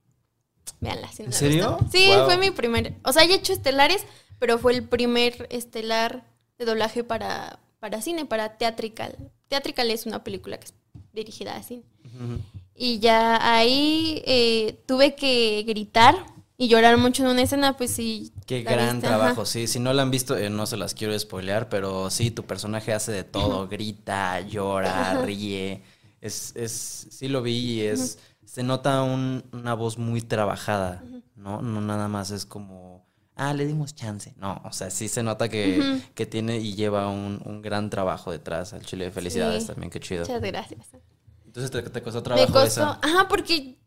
[0.80, 1.10] Veanla.
[1.12, 1.78] Si no ¿En serio?
[1.90, 2.26] Sí, wow.
[2.26, 2.94] fue mi primer.
[3.04, 4.04] O sea, ya he hecho estelares,
[4.38, 6.24] pero fue el primer estelar
[6.58, 9.16] de doblaje para, para cine, para Theatrical.
[9.48, 10.74] Theatrical es una película que es
[11.12, 11.84] dirigida a cine.
[12.04, 12.40] Uh -huh.
[12.76, 16.14] Y ya ahí eh, tuve que gritar
[16.56, 18.32] y llorar mucho en una escena, pues sí.
[18.46, 19.50] Qué gran viste, trabajo, ajá.
[19.50, 19.66] sí.
[19.66, 22.92] Si no la han visto, eh, no se las quiero spoilear, pero sí, tu personaje
[22.92, 23.68] hace de todo.
[23.68, 25.82] Grita, llora, ríe.
[26.20, 28.18] Es, es, sí lo vi y es
[28.54, 31.02] se nota un, una voz muy trabajada.
[31.34, 31.60] ¿no?
[31.60, 34.32] No nada más es como, ah, le dimos chance.
[34.36, 38.30] No, o sea, sí se nota que, que tiene y lleva un, un, gran trabajo
[38.30, 39.10] detrás al Chile.
[39.10, 39.68] Felicidades sí.
[39.68, 40.20] también, qué chido.
[40.20, 40.86] Muchas gracias.
[41.54, 42.98] Entonces te, te costó trabajo Me costó, esa?
[43.00, 43.78] ajá, porque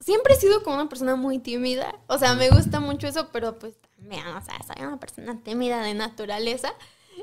[0.00, 1.94] siempre he sido como una persona muy tímida.
[2.08, 5.82] O sea, me gusta mucho eso, pero pues también, o sea, soy una persona tímida
[5.82, 6.72] de naturaleza.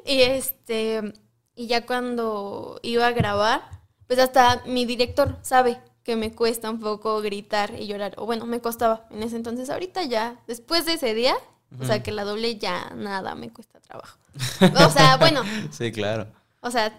[0.06, 1.14] Y este,
[1.54, 3.62] y ya cuando iba a grabar,
[4.08, 8.14] pues hasta mi director sabe que me cuesta un poco gritar y llorar.
[8.16, 9.70] O bueno, me costaba en ese entonces.
[9.70, 11.36] Ahorita ya, después de ese día,
[11.78, 14.18] o sea, que la doble ya nada me cuesta trabajo.
[14.62, 15.44] O sea, bueno.
[15.72, 16.28] sí, claro.
[16.62, 16.94] O sea,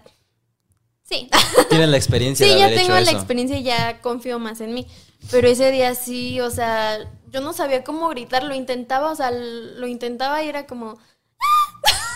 [1.09, 1.31] sí.
[1.69, 2.47] Tienen la experiencia.
[2.47, 3.19] Sí, de ya haber tengo hecho la eso.
[3.19, 4.87] experiencia y ya confío más en mí.
[5.31, 6.99] Pero ese día sí, o sea,
[7.31, 10.99] yo no sabía cómo gritar, lo intentaba, o sea, lo intentaba y era como...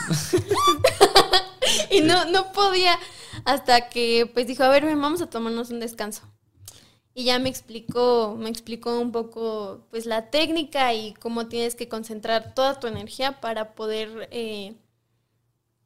[1.90, 2.98] y no, no podía
[3.44, 6.22] hasta que pues dijo, a ver, vamos a tomarnos un descanso.
[7.14, 11.88] Y ya me explicó, me explicó un poco pues la técnica y cómo tienes que
[11.88, 14.76] concentrar toda tu energía para poder eh,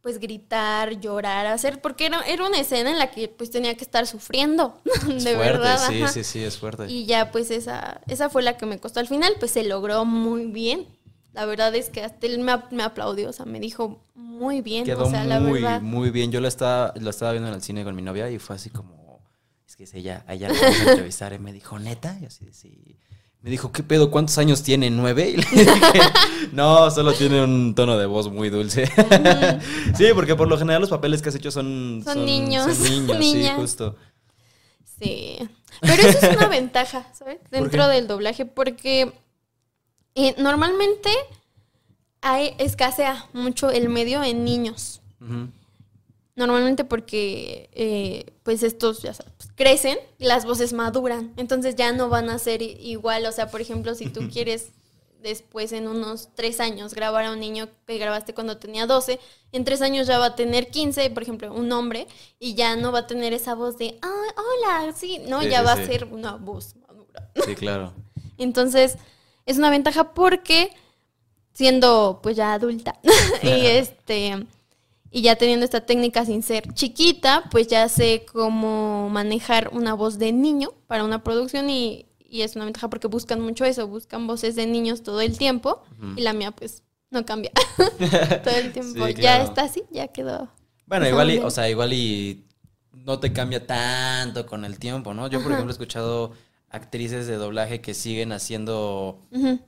[0.02, 3.84] pues gritar, llorar, hacer, porque era, era una escena en la que pues tenía que
[3.84, 5.88] estar sufriendo, Es de fuerte, verdad.
[5.88, 6.12] sí, ajá.
[6.12, 6.86] sí, sí, es fuerte.
[6.88, 10.04] Y ya pues esa, esa fue la que me costó al final, pues se logró
[10.04, 10.86] muy bien.
[11.32, 14.84] La verdad es que hasta él me, me aplaudió, o sea, me dijo muy bien,
[14.84, 15.80] Quedó o sea, la muy, verdad.
[15.80, 16.30] muy bien.
[16.32, 18.68] Yo lo estaba, lo estaba viendo en el cine con mi novia y fue así
[18.70, 19.24] como,
[19.66, 21.32] es que es ella, a ella la vamos a entrevistar.
[21.32, 22.18] Y me dijo, ¿neta?
[22.20, 22.98] Y así, sí.
[23.42, 24.10] Me dijo, ¿qué pedo?
[24.12, 24.88] ¿Cuántos años tiene?
[24.90, 25.30] ¿Nueve?
[25.34, 26.00] Y le dije,
[26.52, 28.86] no, solo tiene un tono de voz muy dulce.
[29.96, 32.02] sí, porque por lo general los papeles que has hecho son...
[32.04, 33.96] Son niños, Son niños, sí, justo.
[35.00, 35.38] Sí.
[35.80, 37.38] Pero eso es una ventaja, ¿sabes?
[37.50, 39.12] Dentro del doblaje, porque
[40.14, 41.10] eh, normalmente
[42.20, 45.00] hay, escasea mucho el medio en niños.
[45.20, 45.48] Ujú.
[46.34, 51.32] Normalmente porque eh, pues estos ya sabes, crecen y las voces maduran.
[51.36, 53.26] Entonces ya no van a ser igual.
[53.26, 54.70] O sea, por ejemplo, si tú quieres
[55.22, 59.20] después en unos tres años grabar a un niño que grabaste cuando tenía 12,
[59.52, 62.08] en tres años ya va a tener 15, por ejemplo, un hombre,
[62.40, 65.60] y ya no va a tener esa voz de, ah, hola, sí, no, Sí, ya
[65.60, 65.82] sí, va sí.
[65.82, 67.30] a ser una voz madura.
[67.44, 67.92] Sí, claro.
[68.38, 68.96] Entonces,
[69.46, 70.70] es una ventaja porque
[71.52, 72.98] siendo pues ya adulta
[73.42, 74.46] y este
[75.12, 80.18] y ya teniendo esta técnica sin ser chiquita, pues ya sé cómo manejar una voz
[80.18, 84.26] de niño para una producción y, y es una ventaja porque buscan mucho eso, buscan
[84.26, 85.82] voces de niños todo el tiempo
[86.16, 87.52] y la mía pues no cambia
[88.42, 89.06] todo el tiempo.
[89.06, 90.48] Sí, Ya está así, ya quedó.
[90.86, 92.46] Bueno, igual y, o sea, igual y
[92.92, 95.28] no te cambia tanto con el tiempo, ¿no?
[95.28, 95.54] Yo, por Ajá.
[95.56, 96.32] ejemplo, he escuchado
[96.72, 99.18] actrices de doblaje que siguen haciendo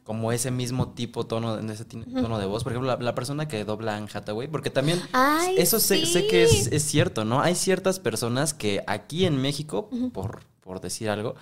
[0.02, 2.64] como ese mismo tipo tono, ese tono de voz.
[2.64, 6.06] Por ejemplo, la, la persona que dobla a Anne Hathaway, porque también Ay, eso sé,
[6.06, 7.40] sé que es, cierto, ¿no?
[7.42, 11.34] Hay ciertas personas que aquí en México, por, por decir algo,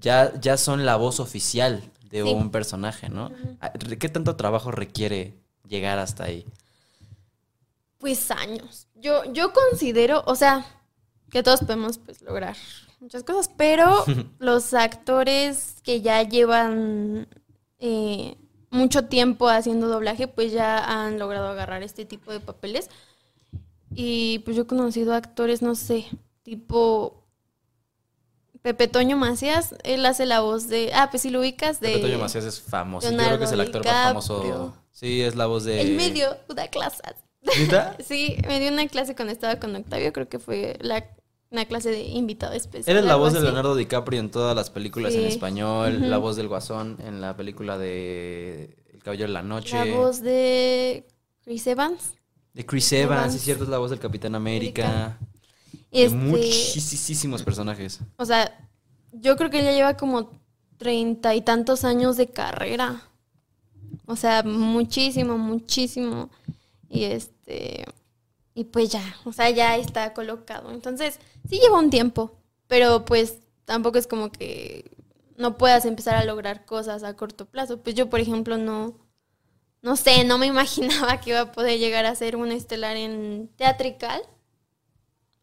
[0.00, 2.28] ya, ya son la voz oficial de Sí.
[2.28, 3.30] un personaje, ¿no?
[3.60, 5.34] Ah, ¿Qué tanto trabajo requiere
[5.68, 6.44] llegar hasta ahí?
[7.98, 8.86] Pues años.
[8.94, 10.64] Yo, yo considero, o sea,
[11.30, 12.56] que todos podemos pues lograr
[13.00, 14.04] muchas cosas, pero
[14.38, 17.28] los actores que ya llevan
[17.78, 18.36] eh,
[18.70, 22.88] mucho tiempo haciendo doblaje, pues ya han logrado agarrar este tipo de papeles.
[23.92, 26.06] Y pues yo he conocido actores, no sé,
[26.42, 27.24] tipo
[28.62, 32.02] Pepe Toño Macías, él hace la voz de, ah, pues si lo ubicas de Pepe
[32.02, 33.10] Toño Macías es famoso.
[33.10, 34.76] Yo creo que es el actor más famoso.
[34.92, 35.80] Sí, es la voz de.
[35.80, 37.02] El medio, una clase.
[38.06, 41.06] Sí, me dio una clase cuando estaba con Octavio, creo que fue la,
[41.50, 42.96] una clase de invitado especial.
[42.96, 43.40] Eres la voz de.
[43.40, 47.76] Leonardo DiCaprio en todas las películas en español, la voz del Guasón en la película
[47.78, 51.06] de El Caballero de la Noche, La voz de
[51.44, 52.14] Chris Evans.
[52.54, 53.34] de Chris Evans, Evans.
[53.34, 55.18] es cierto, es la voz del Capitán América,
[55.90, 58.00] Este, de muchísimos personajes.
[58.16, 58.68] o sea,
[59.12, 60.30] yo creo que ella lleva como
[60.76, 63.02] treinta y tantos años de carrera.
[64.06, 66.30] O sea, muchísimo, muchísimo.
[66.88, 67.84] Y este,
[68.60, 70.70] y pues ya, o sea, ya está colocado.
[70.70, 71.18] Entonces,
[71.48, 74.90] sí lleva un tiempo, pero pues tampoco es como que
[75.38, 77.80] no puedas empezar a lograr cosas a corto plazo.
[77.80, 78.98] Pues yo, por ejemplo, no,
[79.80, 83.48] no sé, no me imaginaba que iba a poder llegar a ser una estelar en
[83.56, 84.20] teatrical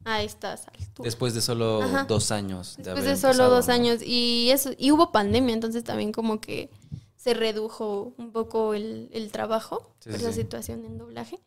[0.06, 1.03] a estas alturas.
[1.06, 2.03] Después de solo Ajá.
[2.03, 2.77] dos años.
[2.77, 3.73] De Después de solo empezado, dos ¿no?
[3.73, 4.01] años.
[4.06, 6.69] Y eso, y hubo pandemia, entonces también como que
[7.15, 11.39] se redujo un poco el, el trabajo Sí, por sí, esa situación en doblaje.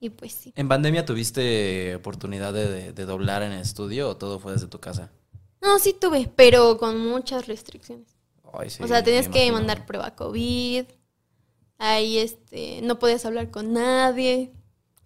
[0.00, 0.52] Y pues sí.
[0.56, 4.80] ¿En pandemia tuviste oportunidad de, de- de doblar en estudio o todo fue desde tu
[4.80, 5.10] casa?
[5.60, 8.16] No, sí tuve, pero con muchas restricciones.
[8.52, 10.84] Ay, sí, o sea, tenías que mandar prueba COVID.
[11.78, 14.52] Ahí este, no podías hablar con nadie.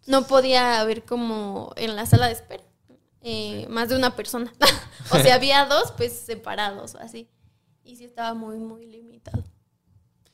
[0.07, 2.63] No podía haber como en la sala de espera
[3.23, 4.53] eh, más de una persona.
[5.11, 7.29] o sea, había dos, pues separados o así.
[7.83, 9.43] Y sí estaba muy, muy limitado.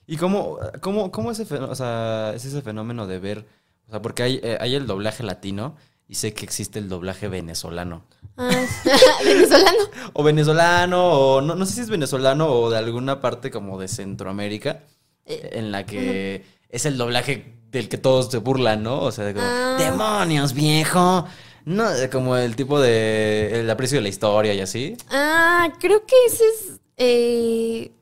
[0.07, 3.46] ¿Y cómo, cómo, cómo ese fenó- o sea, es ese fenómeno de ver?
[3.90, 5.74] O sea, porque hay, eh, hay el doblaje latino
[6.07, 8.05] y sé que existe el doblaje venezolano.
[8.37, 8.48] Ah,
[9.24, 9.79] venezolano.
[10.12, 13.88] O venezolano, o no, no sé si es venezolano o de alguna parte como de
[13.88, 14.85] Centroamérica,
[15.26, 19.00] Eh, en la que es el doblaje del que todos se burlan, ¿no?
[19.00, 19.76] O sea, de como, Ah.
[19.79, 21.26] demonios, viejo.
[21.64, 24.96] No, de como el tipo de el aprecio de la historia y así.
[25.11, 27.92] Ah, creo que ese es eh,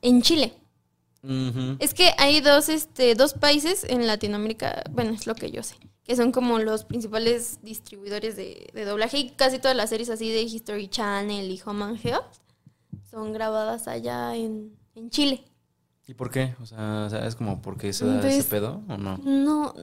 [0.00, 0.54] en Chile.
[1.78, 5.76] Es que hay dos, este, dos países en Latinoamérica, bueno, es lo que yo sé,
[6.04, 10.30] que son como los principales distribuidores de, de doblaje y casi todas las series así
[10.30, 12.26] de History Channel y Home and Health
[13.10, 15.44] son grabadas allá en, en Chile.
[16.06, 16.54] ¿Y por qué?
[16.60, 19.18] O sea, ¿sabes como por qué se da Pues- ese pedo o no?
[19.24, 19.74] No,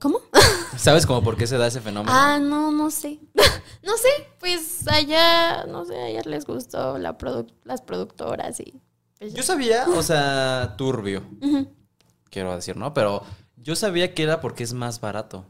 [0.00, 0.18] ¿cómo?
[0.76, 2.10] ¿Sabes como por qué se da ese fenómeno?
[2.12, 3.20] Ah, no, no sé.
[3.84, 4.08] no sé,
[4.40, 8.80] pues allá, no sé, allá les gustó la produ- las productoras y...
[9.22, 11.22] pues, Yo sabía, o sea, turbio,
[12.30, 12.92] quiero decir, ¿no?
[12.94, 13.22] Pero
[13.56, 15.46] yo sabía que era porque es más barato.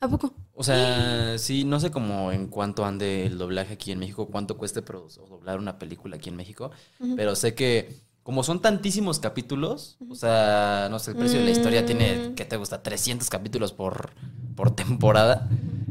[0.00, 0.32] ¿A poco?
[0.54, 4.56] O sea, sí, no sé cómo en cuánto ande el doblaje aquí en México, cuánto
[4.56, 6.70] cueste produ- o doblar una película aquí en México,
[7.16, 11.50] pero sé que como son tantísimos capítulos, o sea, no sé, el precio de la
[11.50, 12.34] historia tiene, Mm.
[12.34, 12.82] ¿qué te gusta?
[12.82, 14.10] 300 capítulos por,
[14.54, 15.48] por temporada.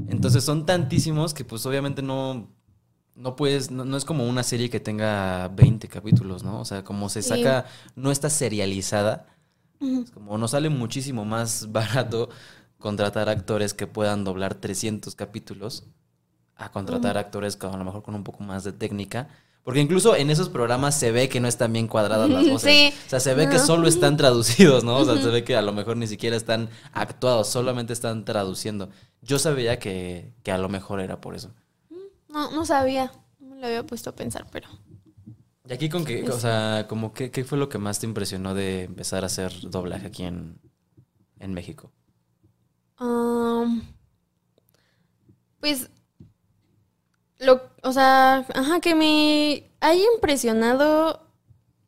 [0.09, 2.47] Entonces son tantísimos que pues obviamente no,
[3.17, 6.61] no puedes, no, no es como una serie que tenga 20 capítulos, ¿no?
[6.61, 7.29] O sea, como se Sí.
[7.29, 9.25] saca, no está serializada,
[9.81, 12.29] es como nos sale muchísimo más barato
[12.77, 15.83] contratar actores que puedan doblar 300 capítulos
[16.55, 19.27] a contratar actores con, a lo mejor con un poco más de técnica.
[19.63, 22.71] Porque incluso en esos programas se ve que no están bien cuadradas las voces.
[22.71, 22.93] Sí.
[23.05, 24.95] O sea, se ve que solo están traducidos, ¿no?
[24.97, 28.89] O sea, se ve que a lo mejor ni siquiera están actuados, solamente están traduciendo.
[29.21, 31.51] Yo sabía que, que a lo mejor era por eso.
[32.29, 33.11] No, no sabía.
[33.39, 34.67] No me lo había puesto a pensar, pero...
[35.69, 38.53] Y aquí con qué, o sea, como qué, qué fue lo que más te impresionó
[38.53, 40.59] de empezar a hacer doblaje aquí en,
[41.39, 41.91] en México?
[45.59, 45.89] Pues,
[47.39, 51.27] lo, o sea, ajá, que me haya impresionado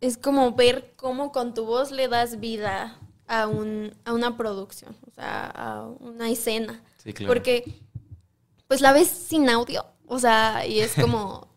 [0.01, 4.95] es como ver cómo con tu voz le das vida a, un, a una producción,
[5.07, 6.83] o sea, a una escena.
[7.03, 7.33] Sí, claro.
[7.33, 7.81] Porque,
[8.67, 11.47] pues la ves sin audio, o sea, y es como,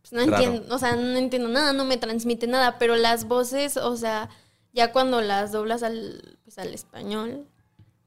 [0.00, 3.76] pues, no entiendo, o sea, no entiendo nada, no me transmite nada, pero las voces,
[3.76, 4.30] o sea,
[4.72, 7.46] ya cuando las doblas al, pues, al español,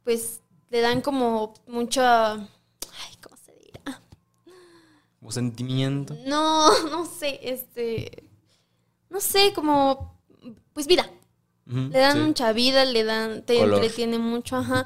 [0.03, 4.01] pues le dan como mucho, ay, ¿cómo se dirá?
[5.19, 6.15] Como sentimiento.
[6.25, 8.23] No, no sé, este,
[9.09, 10.19] no sé, como,
[10.73, 11.09] pues vida.
[11.67, 12.19] Le dan sí.
[12.19, 13.79] mucha vida, le dan, te Color.
[13.79, 14.85] entretiene mucho, ajá.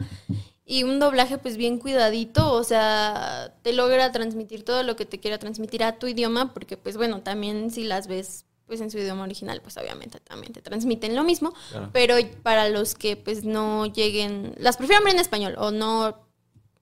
[0.71, 5.19] Y un doblaje pues bien cuidadito, o sea, te logra transmitir todo lo que te
[5.19, 8.99] quiera transmitir a tu idioma, porque pues bueno, también si las ves pues en su
[8.99, 11.89] idioma original, pues obviamente también te transmiten lo mismo, Claro.
[11.91, 16.15] pero para los que pues no lleguen, las prefieren ver en español o no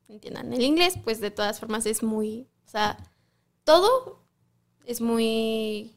[0.10, 2.98] entiendan el inglés, pues de todas formas es muy, o sea,
[3.64, 4.22] todo
[4.86, 5.94] es muy,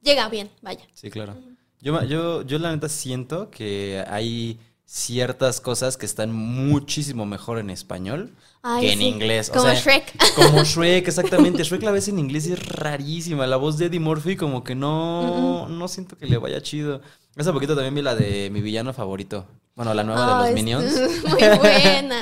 [0.00, 0.86] llega bien, vaya.
[0.94, 1.34] Sí, claro.
[1.80, 4.60] Yo, yo, yo la neta siento que hay
[4.94, 9.48] ciertas cosas que están muchísimo mejor en español Ay, que en sí, inglés.
[9.48, 10.34] O Como sea, Shrek.
[10.36, 11.64] Como Shrek, exactamente.
[11.64, 13.46] Shrek la ves en inglés y es rarísima.
[13.46, 17.00] La voz de Eddie Murphy como que no, no siento que le vaya chido.
[17.38, 19.46] Hace poquito también vi la de mi villano favorito.
[19.74, 20.92] Bueno, la nueva de los Minions.
[21.26, 22.20] Muy buena.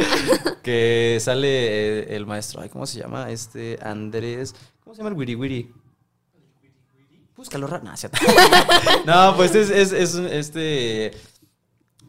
[0.62, 2.61] Que sale eh, el maestro.
[2.62, 3.33] Ay, ¿cómo se llama?
[3.33, 4.54] Este Andrés.
[4.85, 5.72] ¿Cómo se llama el Wiri Wiri?
[7.37, 7.83] Búscalo, ra-
[9.06, 11.12] No, pues es, es, es este.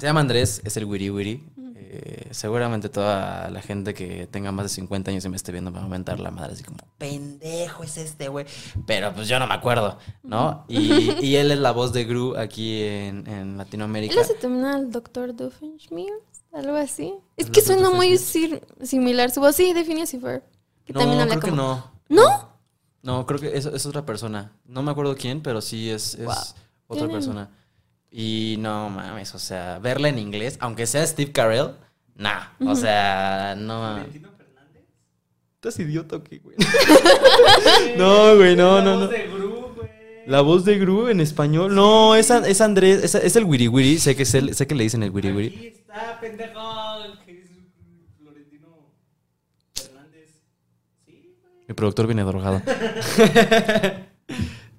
[0.01, 1.43] Se llama Andrés, es el Wiri Wiri.
[1.75, 5.69] Eh, seguramente toda la gente que tenga más de 50 años y me esté viendo
[5.69, 8.47] me va a aumentar la madre así como, pendejo es este, güey.
[8.87, 10.65] Pero pues yo no me acuerdo, ¿no?
[10.67, 14.19] Y, y él es la voz de Gru aquí en, en Latinoamérica.
[14.19, 15.35] Él también al Dr.
[15.35, 17.13] Doofenshmirtz, algo así.
[17.37, 19.55] Es ¿El que suena muy similar su voz.
[19.55, 20.41] Sí, de Phineas y Ferb,
[20.83, 21.61] Que no, también habla creo que como...
[21.61, 21.91] no.
[22.09, 22.49] ¿No?
[23.03, 24.51] No, creo que es, es otra persona.
[24.65, 26.35] No me acuerdo quién, pero sí es, es Wow.
[26.87, 27.51] otra persona.
[28.13, 31.75] Y no mames, o sea, verla en inglés, aunque sea Steve Carell,
[32.15, 32.47] nah.
[32.67, 34.07] O sea, no mames.
[35.55, 36.57] ¿Estás idiota o qué, güey?
[37.97, 39.09] no, güey, no, no, no.
[40.25, 41.73] La voz de Gru en español.
[41.73, 43.97] No, es, es Andrés, es, es el Wiri Wiri.
[43.99, 45.47] Sé que, es el- sé que le dicen el Wiri Wiri.
[45.55, 46.61] Aquí está, pendejo,
[47.25, 47.49] que es
[48.17, 48.67] Florentino
[49.73, 50.29] Fernández.
[51.05, 51.65] Sí, güey.
[51.67, 52.61] Mi productor viene drogado.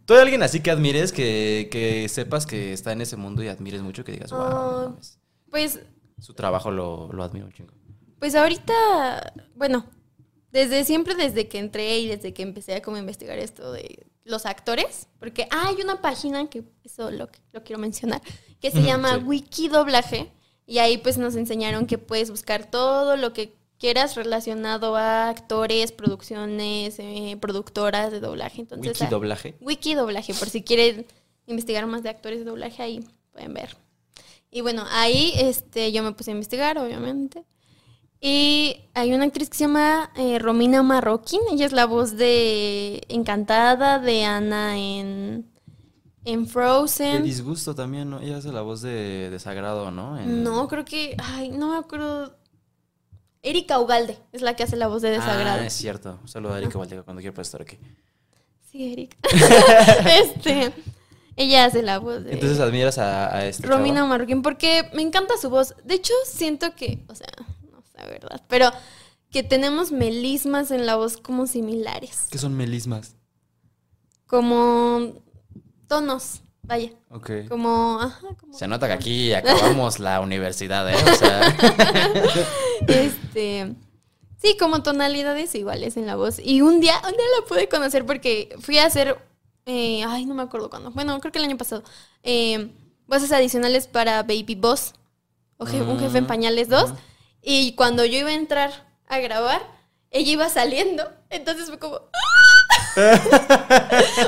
[0.05, 3.49] ¿Tú hay alguien así que admires, que, que sepas que está en ese mundo y
[3.49, 4.89] admires mucho, que digas, wow, no Ah.
[4.91, 5.19] mames"?
[5.51, 5.81] Pues,
[6.19, 7.73] Su trabajo lo, lo admiro un chingo.
[8.19, 9.87] pues ahorita, bueno,
[10.51, 14.47] desde siempre, desde que entré y desde que empecé a como investigar esto de los
[14.47, 18.21] actores, porque ah, hay una página que eso lo, lo quiero mencionar,
[18.61, 19.23] que se llama sí.
[19.25, 20.31] Wiki Doblaje,
[20.67, 25.91] y ahí pues nos enseñaron que puedes buscar todo lo que quieras relacionado a actores,
[25.91, 28.61] producciones, eh, productoras de doblaje.
[28.61, 29.57] Entonces, Wiki ah, doblaje.
[29.61, 31.05] Wiki Doblaje, por si quieren
[31.49, 33.77] investigar más de actores de doblaje, ahí pueden ver.
[34.53, 37.45] Y bueno, ahí este, yo me puse a investigar, obviamente.
[38.21, 41.41] Y hay una actriz que se llama eh, Romina Marroquín.
[41.51, 45.51] Ella es la voz de Encantada, de Ana en,
[46.25, 47.25] en De Frozen.
[47.25, 48.21] disgusto también, ¿no?
[48.21, 50.17] Ella hace la voz de desagrado, ¿no?
[50.21, 51.17] En- No, creo que.
[51.19, 52.37] Ay, no me acuerdo.
[53.43, 55.61] Erika Ugalde es la que hace la voz de Desagrado.
[55.61, 56.19] Ah, es cierto.
[56.23, 57.77] Un saludo a Erika Valdeca cuando quiera estar aquí.
[58.71, 59.17] Sí, Erika.
[60.09, 60.73] este.
[61.37, 62.35] Ella hace la voz de.
[62.35, 64.09] Entonces admiras a, a este Romina chavo?
[64.09, 65.75] Marroquín, porque me encanta su voz.
[65.85, 67.29] De hecho, siento que, o sea,
[67.71, 68.71] no sé, verdad, pero
[69.31, 72.29] que tenemos melismas en la voz como similares.
[72.31, 73.17] ¿Qué son melismas?
[74.27, 75.15] Como
[75.89, 76.43] tonos,
[76.73, 76.91] vaya.
[77.11, 77.31] Ok.
[77.49, 78.55] Como, ajá, como.
[78.55, 80.97] Se nota que aquí acabamos la universidad, ¿eh?
[80.97, 81.55] O sea,
[82.89, 83.75] Este.
[84.41, 86.41] Sí, como tonalidades iguales en la voz.
[86.43, 89.17] Y un día, un día la pude conocer porque fui a hacer.
[89.67, 90.91] eh, ay, no me acuerdo cuándo.
[90.91, 91.83] Bueno, creo que el año pasado.
[92.25, 92.71] eh,
[93.07, 94.95] voces adicionales para Baby Boss.
[95.59, 96.91] O je- un jefe en Mm, pañales 2.
[96.91, 96.97] ujú.
[97.43, 99.63] Y cuando yo iba a entrar a grabar,
[100.11, 101.09] ella iba saliendo.
[101.31, 101.97] Entonces fue como.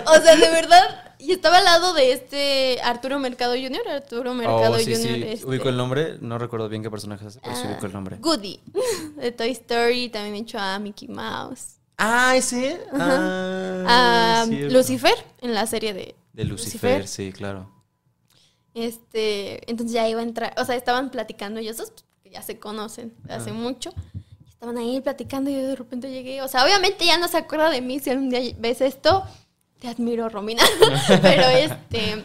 [0.06, 1.13] o sea, de verdad.
[1.26, 3.88] Y estaba al lado de este Arturo Mercado Jr.
[3.88, 4.96] Arturo Mercado oh, sí, Jr.
[4.96, 5.22] sí.
[5.26, 7.92] este, Ubico el nombre, no recuerdo bien qué personaje es, pero sí Ah, ubico el
[7.92, 8.16] nombre.
[8.20, 8.60] Goody,
[9.16, 11.76] de Toy Story, también he hecho a Mickey Mouse.
[11.96, 12.80] Ah, ese.
[12.92, 14.74] A Ah, cierto.
[14.74, 17.70] Lucifer, en la serie de De Lucifer, sí, claro.
[18.74, 21.92] Este, entonces ya iba a entrar, o sea, estaban platicando ellos dos,
[22.30, 23.54] ya se conocen de hace Ah.
[23.54, 23.94] mucho.
[24.48, 27.70] Estaban ahí platicando y yo de repente llegué, o sea, obviamente ya no se acuerda
[27.70, 29.22] de mí si algún día ves esto,
[29.84, 30.62] te admiro, Romina.
[31.22, 32.24] Pero este,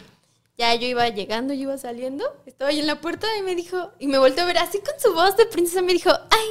[0.56, 3.92] ya yo iba llegando, yo iba saliendo, estaba ahí en la puerta y me dijo,
[3.98, 6.48] y me volteó a ver así con su voz de princesa, me dijo, ay,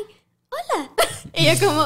[0.49, 0.91] hola.
[1.33, 1.81] Y yo como,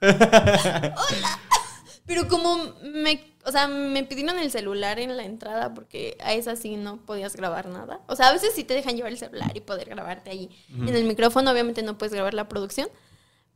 [0.00, 1.40] hola.
[2.06, 6.56] Pero como me, o sea, me pidieron el celular en la entrada porque a esa
[6.56, 8.00] sí no podías grabar nada.
[8.08, 10.94] O sea, a veces sí te dejan llevar el celular y poder grabarte ahí en
[10.94, 11.50] el micrófono.
[11.50, 12.88] Obviamente no puedes grabar la producción.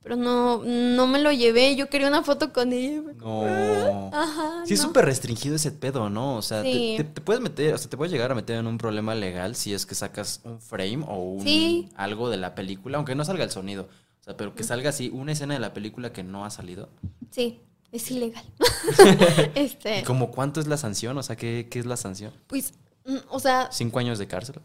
[0.03, 1.74] Pero no, no me lo llevé.
[1.76, 3.03] Yo quería una foto con ella.
[3.16, 4.11] No.
[4.12, 4.62] Ajá.
[4.64, 4.86] Sí, es no.
[4.88, 6.36] súper restringido ese pedo, ¿no?
[6.36, 6.94] O sea, te- Sí.
[6.99, 9.55] te, te puedes meter, o sea, te puedes llegar a meter en un problema legal
[9.57, 11.88] si es que sacas un frame o un Sí.
[11.96, 13.88] algo de la película, aunque no salga el sonido.
[14.20, 16.88] O sea, pero que salga así una escena de la película que no ha salido.
[17.30, 17.61] Sí,
[17.92, 18.44] es ilegal.
[19.55, 21.18] este, ¿Y como cuánto es la sanción?
[21.18, 22.32] O sea, ¿qué, qué es la sanción?
[22.46, 22.72] pues,
[23.05, 24.57] mm, o sea, ¿Cinco años de cárcel?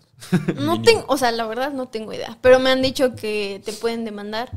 [0.55, 2.37] no tengo, o sea, la verdad no tengo idea.
[2.41, 4.51] Pero me han dicho que te pueden demandar.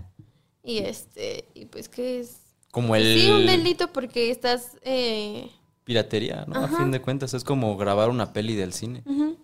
[0.67, 2.39] Y este, y pues que es
[2.73, 3.21] Como el...
[3.21, 4.77] Sí, un delito porque estás...
[4.83, 5.49] Eh,
[5.85, 6.57] Piratería, ¿no?
[6.57, 9.03] A fin de cuentas, es como grabar una peli del cine.
[9.07, 9.39] ujú.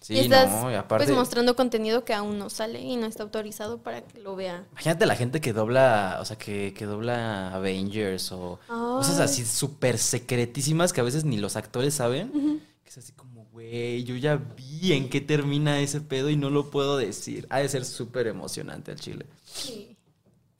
[0.00, 1.06] Sí, y estás no, y aparte...
[1.06, 4.66] pues mostrando contenido que aún no sale y no está autorizado para que lo vea.
[4.72, 9.24] Imagínate la gente que dobla, o sea, que, que dobla Avengers o cosas Ay.
[9.24, 12.60] así súper secretísimas que a veces ni los actores saben.
[12.82, 16.50] Que es así como, güey, yo ya vi en qué termina ese pedo y no
[16.50, 17.46] lo puedo decir.
[17.48, 19.24] Ha de ser súper emocionante al chile.
[19.46, 19.93] Sí.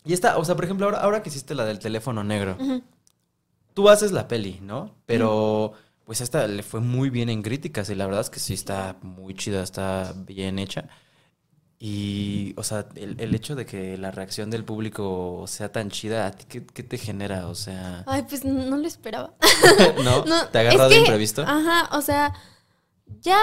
[0.04, 2.56] Y esta, o sea, por ejemplo, ahora, ahora que hiciste la del teléfono negro,
[3.72, 4.94] tú haces la peli, ¿no?
[5.06, 5.72] Pero,
[6.04, 8.96] pues esta le fue muy bien en críticas y la verdad es que sí está
[9.02, 10.88] muy chida, está bien hecha.
[11.78, 16.26] Y, o sea, el, el hecho de que la reacción del público sea tan chida,
[16.26, 17.48] ¿a ti qué, qué te genera?
[17.48, 19.34] O sea, Ay, pues no, lo esperaba.
[20.04, 20.24] ¿no?
[20.26, 21.42] No, ¿Te agarró es de que- imprevisto?
[21.42, 22.32] Ajá, o sea,
[23.20, 23.38] ya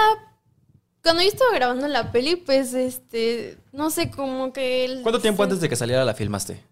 [1.03, 4.85] cuando yo estaba grabando la peli, pues este, no sé, como que...
[4.85, 6.63] el- ¿Cuánto tiempo antes de que saliera la filmaste?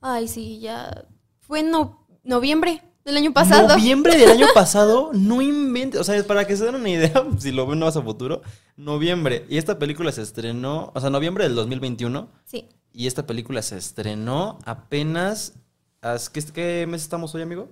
[0.00, 1.04] Ay, sí, ya...
[1.40, 3.68] Fue en no- noviembre del año pasado.
[3.68, 6.00] Noviembre del año pasado, no inventes.
[6.00, 8.42] O sea, para que se den una idea, si lo ven más a futuro,
[8.76, 9.44] noviembre.
[9.48, 12.28] Y esta película se estrenó, o sea, noviembre del 2021.
[12.44, 15.54] Sí, Y esta película se estrenó apenas.
[16.00, 17.68] ¿as- ¿Qué, qué mes estamos hoy, amigo?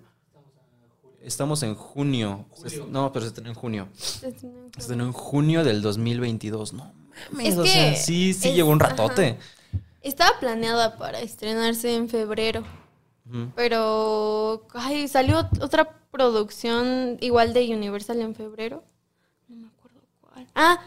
[1.23, 2.47] Estamos en junio.
[2.89, 3.89] No, pero se estrenó en junio.
[3.95, 4.29] Se
[4.77, 6.73] estrenó en junio del 2022.
[6.73, 6.93] No
[7.33, 7.49] mames.
[7.49, 9.39] Es o que sea, sí, sí es- llegó un ratote.
[10.03, 12.65] Estaba planeada para estrenarse en febrero,
[13.55, 18.83] pero ay, salió otra producción igual de Universal en febrero.
[19.49, 20.47] No me acuerdo cuál.
[20.55, 20.83] Ah,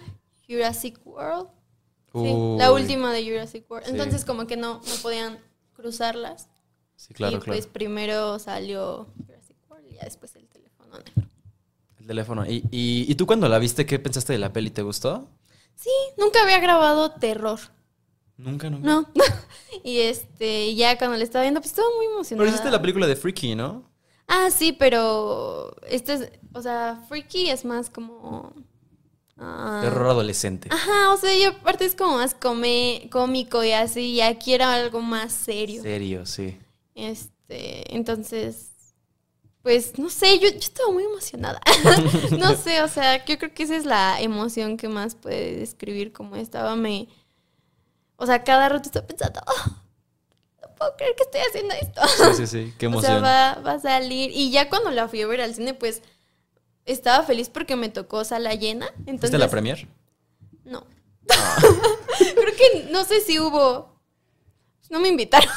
[0.49, 1.47] Jurassic World.
[2.13, 3.85] Sí, la última de Jurassic World.
[3.85, 3.91] Sí.
[3.91, 5.39] Entonces como que no, no podían
[5.75, 6.49] cruzarlas.
[6.95, 7.53] Sí, claro, y claro.
[7.57, 9.07] pues primero salió
[9.93, 11.29] y ya después el teléfono negro.
[11.99, 12.45] El teléfono.
[12.45, 14.69] ¿Y, y, y tú cuando la viste, qué pensaste de la peli?
[14.71, 15.29] ¿Te gustó?
[15.75, 17.59] Sí, nunca había grabado terror.
[18.37, 18.85] Nunca, nunca.
[18.87, 19.07] No.
[19.83, 22.43] y este, ya cuando le estaba viendo, pues estaba muy emocionada.
[22.45, 23.89] Pero hiciste la película de Freaky, ¿no?
[24.27, 28.53] Ah, sí, pero este es, o sea, Freaky es más como...
[29.37, 30.69] ah, Terror adolescente.
[30.71, 34.73] Ajá, o sea, y aparte es como más come- cómico y así, y aquí era
[34.73, 35.81] algo más serio.
[35.83, 36.57] Serio, sí.
[36.95, 38.72] Este, entonces,
[39.63, 41.59] pues no sé, yo, yo estaba muy emocionada.
[42.37, 46.11] no sé, o sea, yo creo que esa es la emoción que más puede describir
[46.13, 46.75] cómo estaba.
[46.75, 47.07] Me,
[48.17, 49.69] o sea, cada rato estaba pensando, "Oh,
[50.61, 52.01] no puedo creer que estoy haciendo esto.
[52.35, 52.73] Sí, sí, sí.
[52.77, 53.21] Qué O emoción.
[53.23, 54.31] sea, va, va a salir.
[54.33, 56.01] Y ya cuando la fui a ver al cine, pues
[56.85, 58.87] estaba feliz porque me tocó sala llena.
[59.05, 59.87] Entonces, ¿Viste la premier?
[60.65, 60.85] No.
[62.17, 63.93] Creo que no sé si hubo.
[64.89, 65.49] No me invitaron.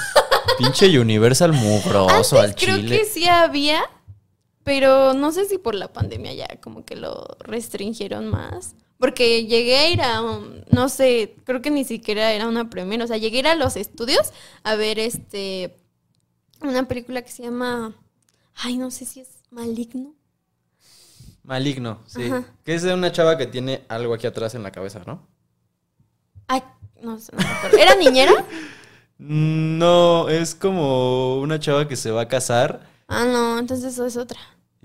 [0.59, 2.99] Pinche Universal mugroso al Antes creo chile.
[2.99, 3.85] que sí había,
[4.67, 8.75] pero no sé si por la pandemia ya como que lo restringieron más.
[8.99, 13.05] Porque llegué a ir a, un- no sé, creo que ni siquiera era una premiere,
[13.05, 14.33] o sea, llegué a ir a los estudios
[14.65, 15.77] a ver este,
[16.63, 17.95] una película que se llama,
[18.57, 20.15] ay, no sé si es Maligno.
[21.45, 22.25] Maligno, sí.
[22.25, 22.45] Ajá.
[22.65, 25.29] Que es de una chava que tiene algo aquí atrás en la cabeza, ¿no?
[26.49, 26.63] Ay,
[27.03, 27.79] no sé, no me acuerdo.
[27.79, 28.33] ¿Era niñera?
[29.19, 34.17] No, es como una chava que se va a casar Ah, no, entonces eso es
[34.19, 34.39] otra.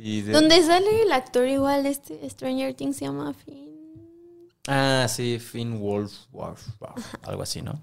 [0.03, 3.69] Y de- Donde sale el actor igual, este Stranger Things se llama Finn.
[4.67, 7.81] Ah, sí, Finn Wolf, Wolf, Wolf, algo así, ¿no?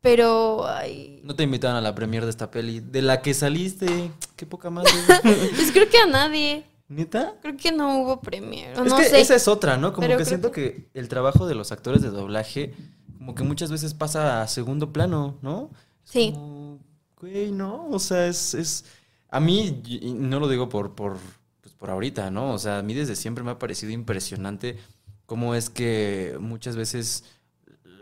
[0.00, 2.80] Pero, ay, No te invitaron a la premier de esta peli.
[2.80, 4.90] De la que saliste, qué poca madre.
[5.22, 6.64] pues creo que a nadie.
[6.88, 7.34] ¿Neta?
[7.40, 8.76] Creo que no hubo premier.
[8.78, 9.20] o Es no que sé.
[9.20, 9.92] esa es otra, ¿no?
[9.92, 10.98] Como Pero que siento que- que...
[10.98, 12.74] el trabajo de los actores de doblaje,
[13.18, 15.70] como que muchas veces pasa a segundo plano, ¿no?
[16.04, 16.32] Es Sí.
[16.34, 16.80] como,
[17.20, 17.88] güey, ¿no?
[17.90, 18.84] O sea, es, es...
[19.32, 19.82] A mí,
[20.14, 21.16] no lo digo por, por,
[21.62, 22.52] pues por ahorita, ¿no?
[22.52, 24.78] O sea, a mí desde siempre me ha parecido impresionante
[25.26, 27.24] cómo es que muchas veces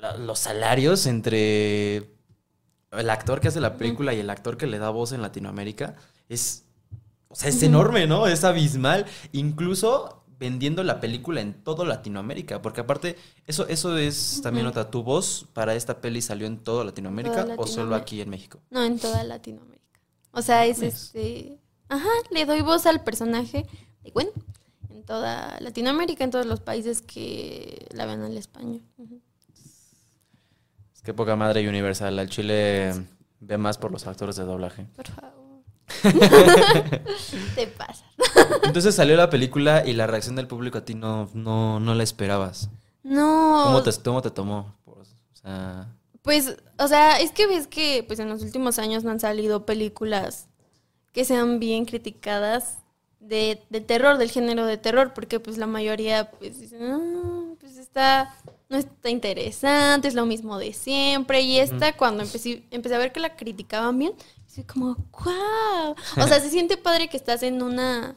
[0.00, 2.10] la- los salarios entre
[2.92, 5.94] el actor que hace la película y el actor que le da voz en Latinoamérica
[6.28, 6.64] es,
[7.28, 8.26] o sea, es enorme, ¿no?
[8.26, 9.06] Es abismal.
[9.32, 13.16] Incluso vendiendo la película en todo Latinoamérica, porque aparte,
[13.46, 14.90] eso, eso es también otra.
[14.90, 18.58] ¿Tu voz para esta peli salió en todo Latinoamérica Toda o solo aquí en México?
[18.70, 19.79] No, en toda Latinoamérica.
[20.32, 21.58] O sea, es este.
[21.88, 23.66] Ajá, le doy voz al personaje
[24.02, 24.28] de Gwen
[24.90, 28.82] en toda Latinoamérica, en todos los países que la ven al español.
[30.94, 32.18] Es que poca madre Universal.
[32.18, 32.92] Al Chile
[33.40, 34.86] ve más por los actores de doblaje.
[34.94, 35.40] Por favor.
[37.54, 38.04] Te pasa.
[38.62, 42.02] Entonces salió la película y la reacción del público a ti no, no, no la
[42.02, 42.70] esperabas.
[43.02, 43.62] No.
[43.64, 44.76] ¿Cómo te, cómo te tomó?
[44.84, 45.02] O
[45.32, 45.88] sea,
[46.22, 49.64] Pues, o sea, es que ves que pues en los últimos años no han salido
[49.64, 50.48] películas
[51.12, 52.78] que sean bien criticadas
[53.20, 57.76] de, de terror, del género de terror, porque pues la mayoría pues dicen, "Ah, pues
[57.76, 58.34] está,
[58.68, 61.40] no está interesante, es lo mismo de siempre.
[61.40, 64.12] Y esta cuando empecé, empecé a ver que la criticaban bien,
[64.46, 64.94] así como,
[65.24, 65.94] wow.
[66.16, 68.14] O sea, se siente padre que estás en una,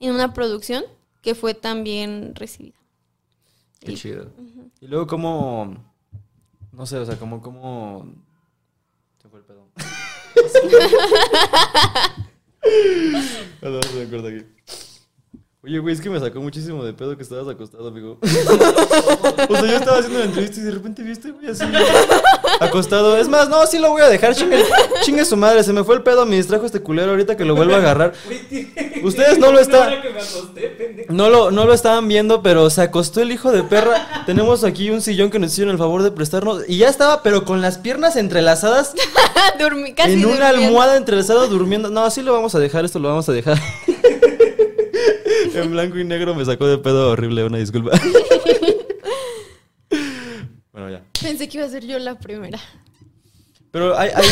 [0.00, 0.84] en una producción
[1.22, 2.76] que fue tan bien recibida.
[3.80, 4.30] Qué Y- chido.
[4.80, 5.93] Y luego, ¿cómo...?
[6.76, 7.40] No sé, o sea, ¿cómo...?
[7.40, 8.06] cómo...
[9.22, 9.68] Se fue el pedo.
[13.60, 14.53] Perdón, se me acuerda aquí.
[15.64, 18.18] Oye, güey, es que me sacó muchísimo de pedo que estabas acostado, amigo.
[18.22, 21.64] o sea, yo estaba haciendo la entrevista y de repente viste, güey, así.
[22.60, 23.16] Acostado.
[23.16, 24.34] Es más, no, sí lo voy a dejar.
[24.34, 24.62] Chingue,
[25.04, 27.54] chingue su madre, se me fue el pedo, me distrajo este culero ahorita que lo
[27.54, 28.12] vuelvo a agarrar.
[29.02, 29.94] Ustedes no lo están-.
[31.08, 34.24] No lo, no lo estaban viendo, pero se acostó el hijo de perra.
[34.26, 36.68] Tenemos aquí un sillón que nos hicieron el favor de prestarnos.
[36.68, 38.92] Y ya estaba, pero con las piernas entrelazadas
[39.96, 40.66] casi en una durmiendo.
[40.66, 41.88] almohada entrelazada durmiendo.
[41.88, 43.58] No, así lo vamos a dejar, esto lo vamos a dejar.
[45.62, 47.98] en blanco y negro me sacó de pedo horrible, una disculpa.
[50.72, 51.04] bueno, ya.
[51.20, 52.58] Pensé que iba a ser yo la primera.
[53.70, 54.10] Pero hay...
[54.14, 54.24] hay...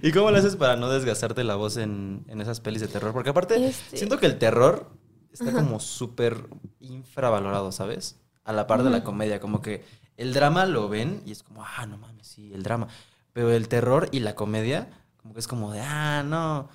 [0.02, 3.12] ¿Y cómo lo haces para no desgastarte la voz en, en esas pelis de terror?
[3.12, 4.90] Porque aparte, Este- siento que el terror
[5.32, 5.58] está Ajá.
[5.58, 6.46] como súper
[6.80, 8.16] infravalorado, ¿sabes?
[8.44, 9.84] A la par de la comedia, como que
[10.16, 12.88] el drama lo ven y es como, ah, no mames, sí, el drama.
[13.32, 16.68] Pero el terror y la comedia, como que es como de, ah, no,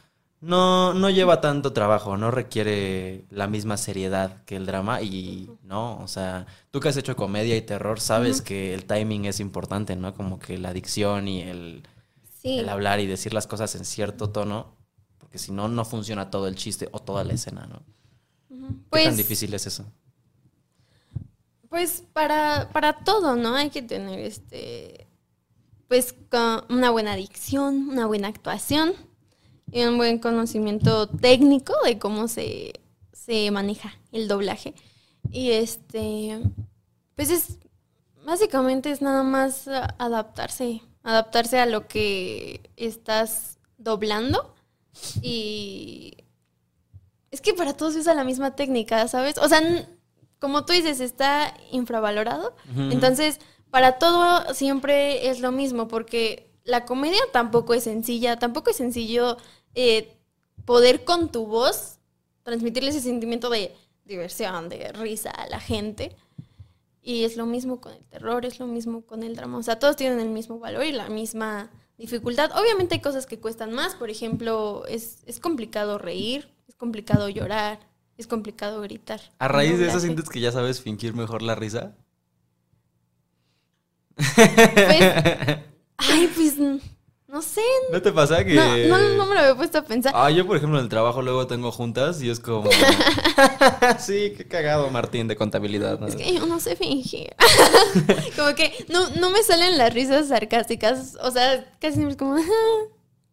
[0.43, 5.97] no, no lleva tanto trabajo, no requiere la misma seriedad que el drama y, ¿no?
[5.99, 9.95] O sea, tú que has hecho comedia y terror, sabes que el timing es importante,
[9.95, 10.13] ¿no?
[10.13, 11.83] Como que la dicción y el,
[12.41, 12.59] Sí.
[12.59, 14.75] el hablar y decir las cosas en cierto tono,
[15.17, 17.81] porque si no, no funciona todo el chiste o toda la escena, ¿no?
[18.89, 19.85] ¿Qué Pues, tan difícil es eso?
[21.69, 23.55] pues para, para todo, ¿no?
[23.55, 25.07] Hay que tener este
[25.87, 26.15] pues
[26.69, 28.93] una buena dicción, una buena actuación
[29.73, 32.79] y un buen conocimiento técnico de cómo se,
[33.11, 34.75] se maneja el doblaje.
[35.31, 36.39] Y este
[37.15, 37.57] pues es
[38.25, 44.53] básicamente es nada más adaptarse, adaptarse a lo que estás doblando
[45.21, 46.17] y
[47.31, 49.37] es que para todos se usa la misma técnica, ¿sabes?
[49.39, 49.59] O sea,
[50.39, 52.55] como tú dices, está infravalorado.
[52.75, 53.39] Entonces,
[53.71, 59.37] para todo siempre es lo mismo, porque la comedia tampoco es sencilla, tampoco es sencillo
[59.75, 60.15] eh,
[60.65, 61.99] poder con tu voz
[62.43, 66.15] transmitirle ese sentimiento de diversión, de risa a la gente.
[67.01, 69.57] Y es lo mismo con el terror, es lo mismo con el drama.
[69.57, 72.51] O sea, todos tienen el mismo valor y la misma dificultad.
[72.57, 73.95] Obviamente hay cosas que cuestan más.
[73.95, 77.79] Por ejemplo, es, es complicado reír, es complicado llorar,
[78.17, 79.19] es complicado gritar.
[79.39, 81.95] A raíz de eso sientes que ya sabes fingir mejor la risa.
[84.15, 84.29] Pues,
[85.97, 86.55] ay, pues,
[87.33, 87.61] no sé.
[87.91, 88.53] ¿No te pasa que.?
[88.53, 90.13] No, no, no me lo había puesto a pensar.
[90.15, 92.69] Ah, yo, por ejemplo, en el trabajo luego tengo juntas y es como.
[93.99, 95.99] sí, qué cagado, Martín, de contabilidad.
[95.99, 96.05] ¿no?
[96.05, 97.35] Es que yo no sé fingir.
[98.37, 101.17] como que no, no me salen las risas sarcásticas.
[101.23, 102.35] O sea, casi siempre es como.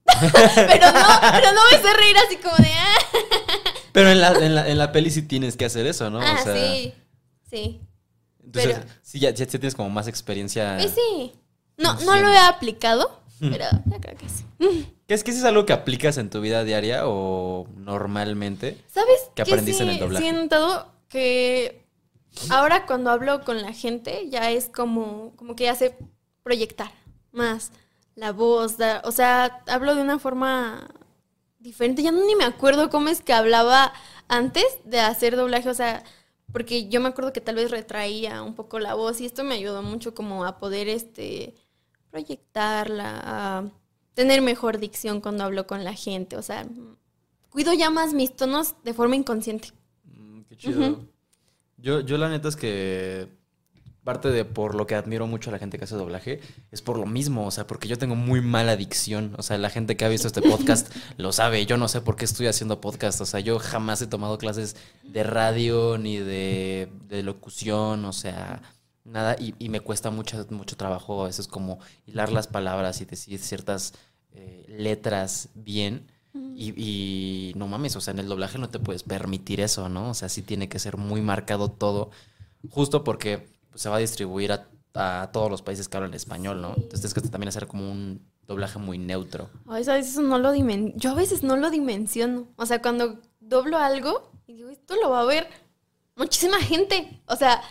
[0.03, 2.73] pero no, pero no me sé reír así como de.
[2.73, 3.21] "Ah".
[3.93, 6.21] Pero en la, en, la, en la peli sí tienes que hacer eso, ¿no?
[6.23, 6.95] ah, o sea, sí.
[7.51, 7.81] Sí.
[8.43, 10.77] Entonces, pero- sí, ya, ya tienes como más experiencia.
[10.79, 11.33] Pues sí.
[11.77, 14.45] No, no lo he aplicado, pero ya creo que sí.
[15.07, 18.77] ¿Qué es que es algo que aplicas en tu vida diaria o normalmente?
[18.87, 20.25] ¿Sabes ¿Qué qué aprendiste en sí el doblaje?
[20.25, 21.85] Siento que
[22.51, 25.97] ahora cuando hablo con la gente ya es como, como que ya sé
[26.43, 26.91] proyectar
[27.33, 27.73] más
[28.15, 30.89] la voz, da- o sea, hablo de una forma
[31.59, 32.03] diferente.
[32.03, 33.93] Ya no ni me acuerdo cómo es que hablaba
[34.29, 36.03] antes de hacer doblaje, o sea,
[36.53, 39.55] porque yo me acuerdo que tal vez retraía un poco la voz y esto me
[39.55, 41.55] ayudó mucho como a poder este
[42.11, 43.65] proyectarla, a
[44.15, 46.67] tener mejor dicción cuando hablo con la gente, o sea,
[47.51, 49.69] cuido ya más mis tonos de forma inconsciente.
[50.05, 51.07] Mm, qué chido.
[51.79, 53.29] Yo, yo la neta es que
[54.05, 56.41] parte de por lo que admiro mucho a la gente que hace doblaje
[56.71, 59.71] es por lo mismo, o sea, porque yo tengo muy mala dicción, o sea, la
[59.71, 62.81] gente que ha visto este podcast lo sabe, yo no sé por qué estoy haciendo
[62.81, 68.13] podcast, o sea, yo jamás he tomado clases de radio ni de, de locución, o
[68.13, 68.63] sea,
[69.05, 73.05] nada, y, y me cuesta mucho, mucho trabajo a veces como hilar las palabras y
[73.05, 73.95] decir ciertas
[74.33, 76.07] eh, letras bien.
[76.33, 80.11] Y, y no mames, o sea, en el doblaje no te puedes permitir eso, ¿no?
[80.11, 82.11] O sea, sí tiene que ser muy marcado todo,
[82.69, 86.61] justo porque pues, se va a distribuir a, a todos los países que hablan español,
[86.61, 86.75] ¿no?
[86.77, 89.51] Entonces tienes que también hacer como un doblaje muy neutro.
[89.67, 92.47] A veces, a veces no lo dimen yo a veces no lo dimensiono.
[92.57, 95.49] O sea, cuando doblo algo y digo, esto lo va a ver
[96.15, 97.23] muchísima gente.
[97.27, 97.63] O sea,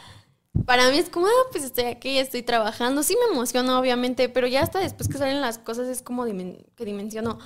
[0.66, 3.04] para mí es como, ah, pues estoy aquí, estoy trabajando.
[3.04, 6.66] Sí me emociona, obviamente, pero ya hasta después que salen las cosas es como dimen-
[6.76, 7.40] que dimensiono.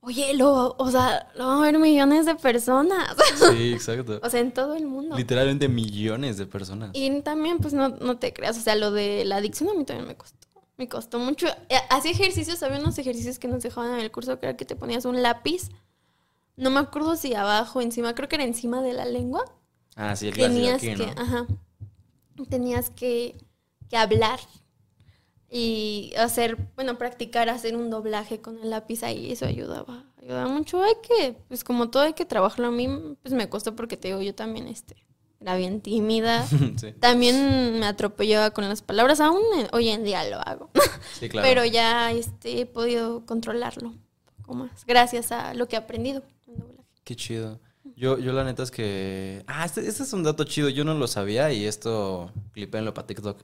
[0.00, 3.16] Oye, lo, o sea, lo van a ver millones de personas.
[3.50, 4.20] Sí, exacto.
[4.22, 5.16] o sea, en todo el mundo.
[5.16, 6.90] Literalmente millones de personas.
[6.92, 9.84] Y también, pues no, no te creas, o sea, lo de la adicción a mí
[9.84, 10.46] también me costó.
[10.76, 11.48] Me costó mucho.
[11.70, 14.76] Eh, Hacía ejercicios, había unos ejercicios que nos dejaban en el curso, era que te
[14.76, 15.70] ponías un lápiz.
[16.56, 19.44] No me acuerdo si abajo, encima, creo que era encima de la lengua.
[19.96, 21.12] Ah, sí, el Tenías aquí, que, ¿no?
[21.20, 21.46] ajá,
[22.44, 23.36] tenías que,
[23.88, 24.40] que hablar
[25.48, 30.82] y hacer, bueno, practicar hacer un doblaje con el lápiz ahí, eso ayudaba, ayudaba mucho.
[30.82, 32.88] Hay que, pues como todo hay que trabajarlo a mí,
[33.22, 34.96] pues me costó porque te digo, yo también, este,
[35.40, 36.46] era bien tímida.
[36.76, 40.70] sí, También me atropellaba con las palabras, aún eh, hoy en día lo hago.
[41.18, 41.46] sí, claro.
[41.46, 44.02] Pero ya este, he podido controlarlo un
[44.42, 46.88] poco más, gracias a lo que he aprendido en doblaje.
[47.04, 47.60] Qué chido.
[47.94, 49.42] Yo, yo la neta es que...
[49.46, 53.06] Ah, este, este es un dato chido, yo no lo sabía y esto clipéenlo para
[53.06, 53.42] TikTok.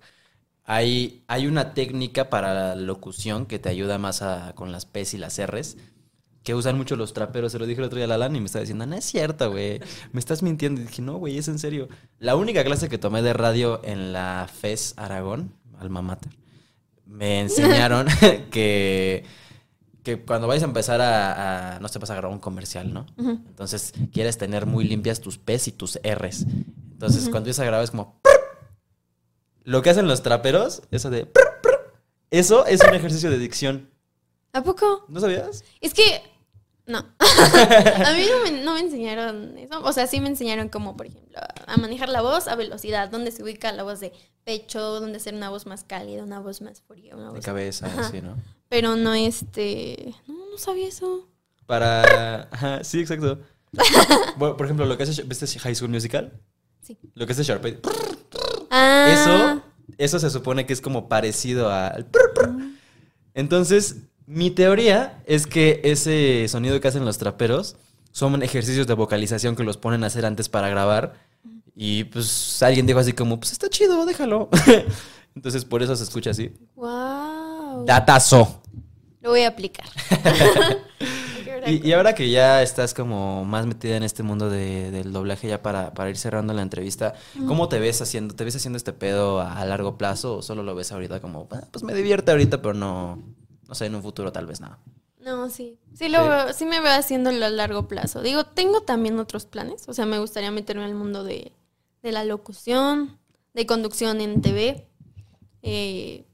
[0.65, 5.15] Hay, hay una técnica para la locución que te ayuda más a- con las P's
[5.15, 5.77] y las R's,
[6.45, 7.53] que usan mucho los traperos.
[7.53, 9.51] Se lo dije el otro día a Lalan y me estaba diciendo, no es cierto,
[9.51, 9.81] güey,
[10.13, 10.81] me estás mintiendo.
[10.81, 11.89] Y dije, no, güey, es en serio.
[12.19, 16.33] La única clase que tomé de radio en la FES Aragón, Alma Mater,
[17.07, 18.07] me enseñaron
[18.51, 19.25] que,
[20.03, 23.07] que cuando vayas a empezar a, a- no sé, vas a grabar un comercial, ¿no?
[23.19, 26.45] Entonces quieres tener muy limpias tus P's y tus R's.
[26.93, 28.21] Entonces cuando empiezas a grabar es como...
[29.65, 31.31] Lo que hacen los traperos, eso de...
[32.31, 33.91] Eso es un ejercicio de dicción.
[34.53, 35.05] ¿A poco?
[35.09, 35.63] ¿No sabías?
[35.81, 36.23] Es que,
[36.87, 36.99] no.
[37.21, 39.81] a mí no me, no me enseñaron eso.
[39.85, 43.31] O sea, sí me enseñaron como, por ejemplo, a manejar la voz a velocidad, dónde
[43.31, 44.13] se ubica la voz de
[44.45, 47.45] pecho, dónde hacer una voz más cálida, una voz más fría, una De voz...
[47.45, 48.11] cabeza, Ajá.
[48.11, 48.37] sí, ¿no?
[48.73, 50.15] Pero no, este...
[50.27, 51.29] No, no sabía eso.
[51.67, 52.49] Para...
[52.51, 53.39] Ajá, sí, exacto.
[54.39, 55.23] Bueno, por ejemplo, lo que hace...
[55.25, 56.41] ¿Viste High School Musical?
[56.81, 56.97] Sí.
[57.15, 57.81] Lo que hace Sharpay.
[58.71, 59.63] Ah, Eso,
[59.99, 62.09] eso se supone que es como parecido al...
[63.35, 67.77] Entonces, mi teoría es que ese sonido que hacen los traperos
[68.11, 71.13] son ejercicios de vocalización que los ponen a hacer antes para grabar.
[71.77, 74.49] Y pues alguien dijo así como, pues está chido, déjalo.
[75.37, 76.53] Entonces, por eso se escucha así.
[76.75, 77.32] Wow.
[77.87, 78.63] Datazo.
[79.21, 79.87] Lo voy a aplicar.
[81.65, 85.47] Y, y ahora que ya estás como más metida en este mundo de- del doblaje,
[85.47, 87.15] ya para, para ir cerrando la entrevista,
[87.47, 88.35] ¿cómo te ves haciendo?
[88.35, 91.47] ¿Te ves haciendo este pedo a, a largo plazo o solo lo ves ahorita como,
[91.53, 93.23] "Ah, pues me divierte ahorita, pero no,
[93.69, 94.81] no sé, en un futuro tal vez nada?
[95.21, 95.79] No, sí.
[95.95, 96.29] Sí, lo Sí.
[96.29, 98.23] veo- sí me veo haciéndolo a largo plazo.
[98.23, 99.85] Digo, tengo también otros planes.
[99.87, 101.53] O sea, me gustaría meterme al mundo de,
[102.03, 103.19] de la locución,
[103.55, 104.89] de conducción en TV.
[105.63, 106.25] Eh,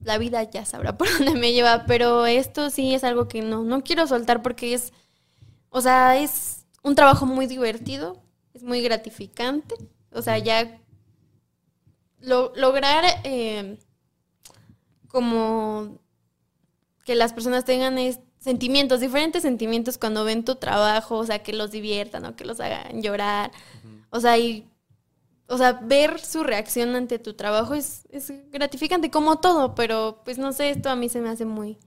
[0.00, 3.64] la vida ya sabrá por dónde me lleva, pero esto sí es algo que no,
[3.64, 4.92] no quiero soltar porque es,
[5.70, 8.22] o sea, es un trabajo muy divertido,
[8.54, 9.74] es muy gratificante.
[10.12, 10.80] O sea, ya
[12.20, 13.78] lo- lograr eh,
[15.08, 15.98] como
[17.04, 17.96] que las personas tengan
[18.38, 22.60] sentimientos, diferentes sentimientos cuando ven tu trabajo, o sea, que los diviertan o que los
[22.60, 23.50] hagan llorar.
[24.10, 24.67] O sea, y,
[25.48, 30.38] o sea, ver su reacción ante tu trabajo es, es gratificante, como todo, pero pues
[30.38, 31.78] no sé, esto a mí se me hace muy,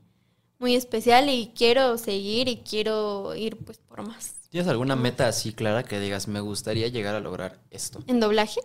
[0.59, 4.35] muy especial y quiero seguir y quiero ir pues por más.
[4.49, 8.59] ¿Tienes alguna meta así clara que digas, me gustaría llegar a lograr esto ¿En doblaje?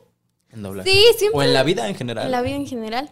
[0.50, 0.90] en doblaje?
[0.90, 1.38] Sí, siempre.
[1.38, 2.26] O en la vida en general.
[2.26, 3.10] En la vida en general.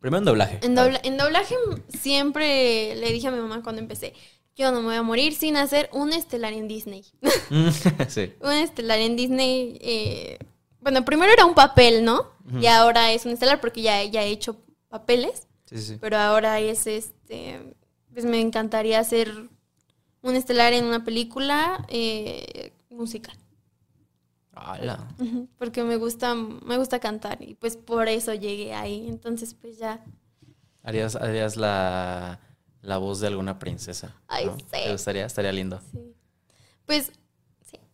[0.00, 0.58] Primero en doblaje.
[0.62, 1.54] En, dobla- en doblaje
[1.88, 4.12] siempre le dije a mi mamá cuando empecé,
[4.54, 7.04] yo no me voy a morir sin hacer un estelar en Disney.
[7.50, 7.68] Mm,
[8.08, 8.32] sí.
[8.40, 10.38] un estelar en Disney, eh,
[10.84, 12.30] bueno, primero era un papel, ¿no?
[12.60, 15.98] Y ahora es un estelar porque ya, ya he hecho papeles, Sí, sí, sí.
[15.98, 17.74] pero ahora es este,
[18.12, 19.48] pues me encantaría hacer
[20.20, 23.36] un estelar en una película eh, musical.
[24.52, 25.08] Ala.
[25.18, 29.08] Ujú, Porque me gusta, me gusta cantar y pues por eso llegué ahí.
[29.08, 30.04] Entonces pues ya.
[30.82, 32.38] Harías, harías la,
[32.82, 34.14] la voz de alguna princesa.
[34.28, 34.58] Ay, ¿no?
[34.58, 34.64] sí.
[34.70, 35.24] ¿Te gustaría?
[35.24, 35.80] Estaría lindo.
[35.90, 36.14] Sí.
[36.84, 37.10] Pues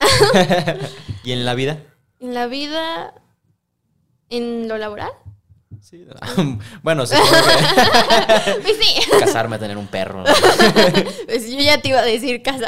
[1.25, 1.83] ¿Y en la vida?
[2.21, 3.15] En la vida,
[4.29, 5.13] en lo laboral,
[5.81, 6.07] Sí.
[6.83, 7.17] bueno, que
[8.63, 9.11] pues sí.
[9.19, 10.25] casarme, tener un perro.
[11.27, 12.67] Pues yo ya te iba a decir casa.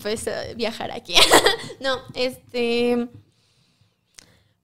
[0.00, 1.14] pues eh, viajar aquí.
[1.80, 3.08] no, este.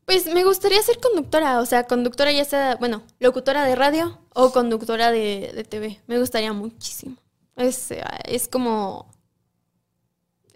[0.04, 4.52] Pues me gustaría ser conductora, o sea, conductora ya sea, bueno, locutora de radio o
[4.52, 6.00] conductora de, de TV.
[6.06, 7.16] Me gustaría muchísimo.
[7.56, 9.10] Es, eh, es como,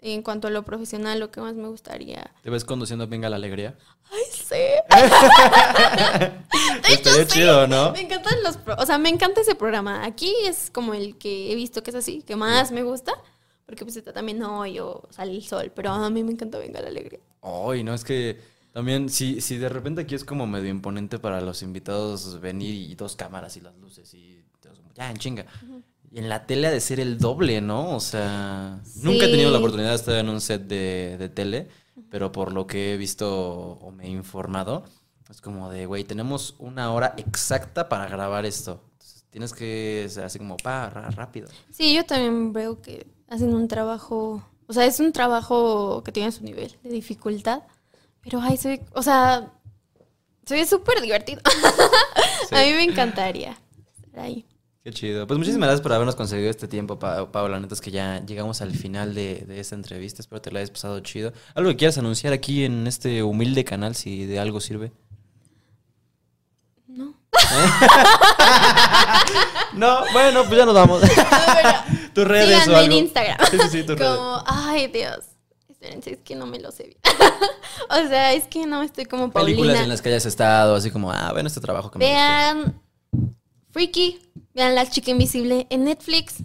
[0.03, 2.31] en cuanto a lo profesional, lo que más me gustaría.
[2.41, 3.75] ¿Te ves conduciendo Venga la Alegría?
[4.11, 4.55] ¡Ay, sí!
[6.87, 7.25] De hecho, sí.
[7.27, 7.91] chido, ¿no?
[7.93, 8.57] Me encantan los...
[8.57, 10.03] pro- o sea, me encanta ese programa.
[10.05, 13.13] Aquí es como el que he visto que es así, que más me gusta.
[13.65, 15.71] Porque pues está también hoy o sale el sol.
[15.73, 17.19] Pero a mí me encanta Venga la Alegría.
[17.41, 18.39] Ay, no, es que
[18.73, 22.93] también, si, si de repente aquí es como medio imponente para los invitados venir y
[22.95, 24.43] dos cámaras y las luces y
[24.95, 25.45] ya, en chinga.
[26.13, 27.95] Y en la tele ha de ser el doble, ¿no?
[27.95, 29.63] O sea, nunca he tenido la Sí.
[29.63, 31.69] oportunidad de estar en un set de, de tele,
[32.11, 33.27] pero por lo que he visto
[33.81, 34.83] o me he informado,
[35.29, 38.83] es como de, güey, tenemos una hora exacta para grabar esto.
[38.91, 41.47] Entonces, tienes que ser así como, pa, ra- rápido.
[41.71, 44.47] Sí, yo también veo que hacen un trabajo...
[44.67, 47.63] O sea, es un trabajo que tiene su nivel de dificultad.
[48.21, 48.85] Pero, ay, ve...
[48.93, 49.51] O sea,
[50.45, 51.41] se ve súper divertido.
[52.49, 52.55] Sí.
[52.55, 53.57] A mí me encantaría
[54.03, 54.45] estar ahí.
[54.83, 55.25] Qué chido.
[55.27, 57.57] Pues muchísimas gracias por habernos conseguido este tiempo, Pa- Paula.
[57.59, 60.21] Neta es que ya llegamos al final de, de esta entrevista.
[60.21, 61.31] Espero te la hayas pasado chido.
[61.55, 64.91] ¿Algo que quieras anunciar aquí en este humilde canal, si de algo sirve?
[66.87, 67.13] No.
[69.73, 71.01] No, bueno, pues ya nos vamos.
[72.13, 72.91] tus redes o en.
[72.91, 73.37] Instagram.
[73.49, 74.15] Sí, sí, sí, tus redes.
[74.15, 75.19] Como, ay, Dios.
[75.67, 76.97] Espérense, es que no me lo sé bien.
[77.89, 79.83] o sea, es que no estoy como Películas Paulina.
[79.83, 82.19] en las que hayas estado, así como, ah, bueno, este trabajo que me gustó.
[82.19, 82.81] Vean
[83.71, 84.19] Freaky,
[84.53, 86.43] vean La Chica Invisible en Netflix.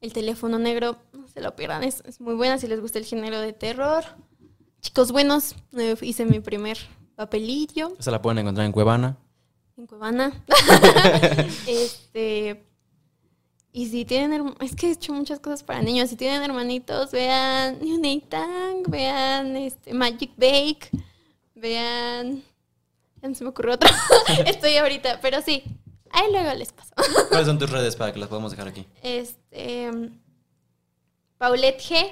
[0.00, 3.06] El teléfono negro, no se lo pierdan, es, es muy buena si les gusta el
[3.06, 4.04] género de terror.
[4.80, 6.76] Chicos buenos, eh, hice mi primer
[7.16, 9.16] papelillo Esa la pueden encontrar en Cuevana.
[9.78, 10.44] en Cuevana.
[11.66, 12.64] este.
[13.72, 14.54] Y si tienen.
[14.60, 16.10] Es que he hecho muchas cosas para niños.
[16.10, 20.90] Si tienen hermanitos, vean New Tang, vean este, Magic Bake,
[21.54, 22.42] vean.
[23.22, 23.90] Ya no se me ocurrió otro.
[24.46, 25.64] Estoy ahorita, pero sí.
[26.14, 26.92] Ahí luego les paso.
[27.28, 28.86] ¿Cuáles son tus redes para que las podamos dejar aquí?
[29.02, 29.90] Este.
[31.38, 32.10] Paulette G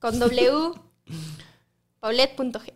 [0.00, 0.72] con W.
[2.00, 2.72] Paulette.g.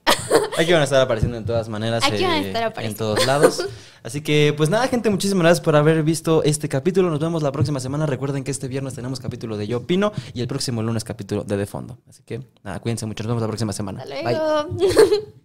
[0.59, 2.03] Aquí van a estar apareciendo en todas maneras.
[2.05, 2.99] Aquí van a eh, estar En apareciendo.
[3.15, 3.67] todos lados.
[4.03, 7.11] Así que, pues nada, gente, muchísimas gracias por haber visto este capítulo.
[7.11, 8.07] Nos vemos la próxima semana.
[8.07, 11.57] Recuerden que este viernes tenemos capítulo de Yo Opino y el próximo lunes capítulo de
[11.57, 11.99] De Fondo.
[12.09, 13.23] Así que, nada, cuídense mucho.
[13.23, 14.03] Nos vemos la próxima semana.
[14.03, 14.23] Hasta Bye.
[14.35, 15.41] luego.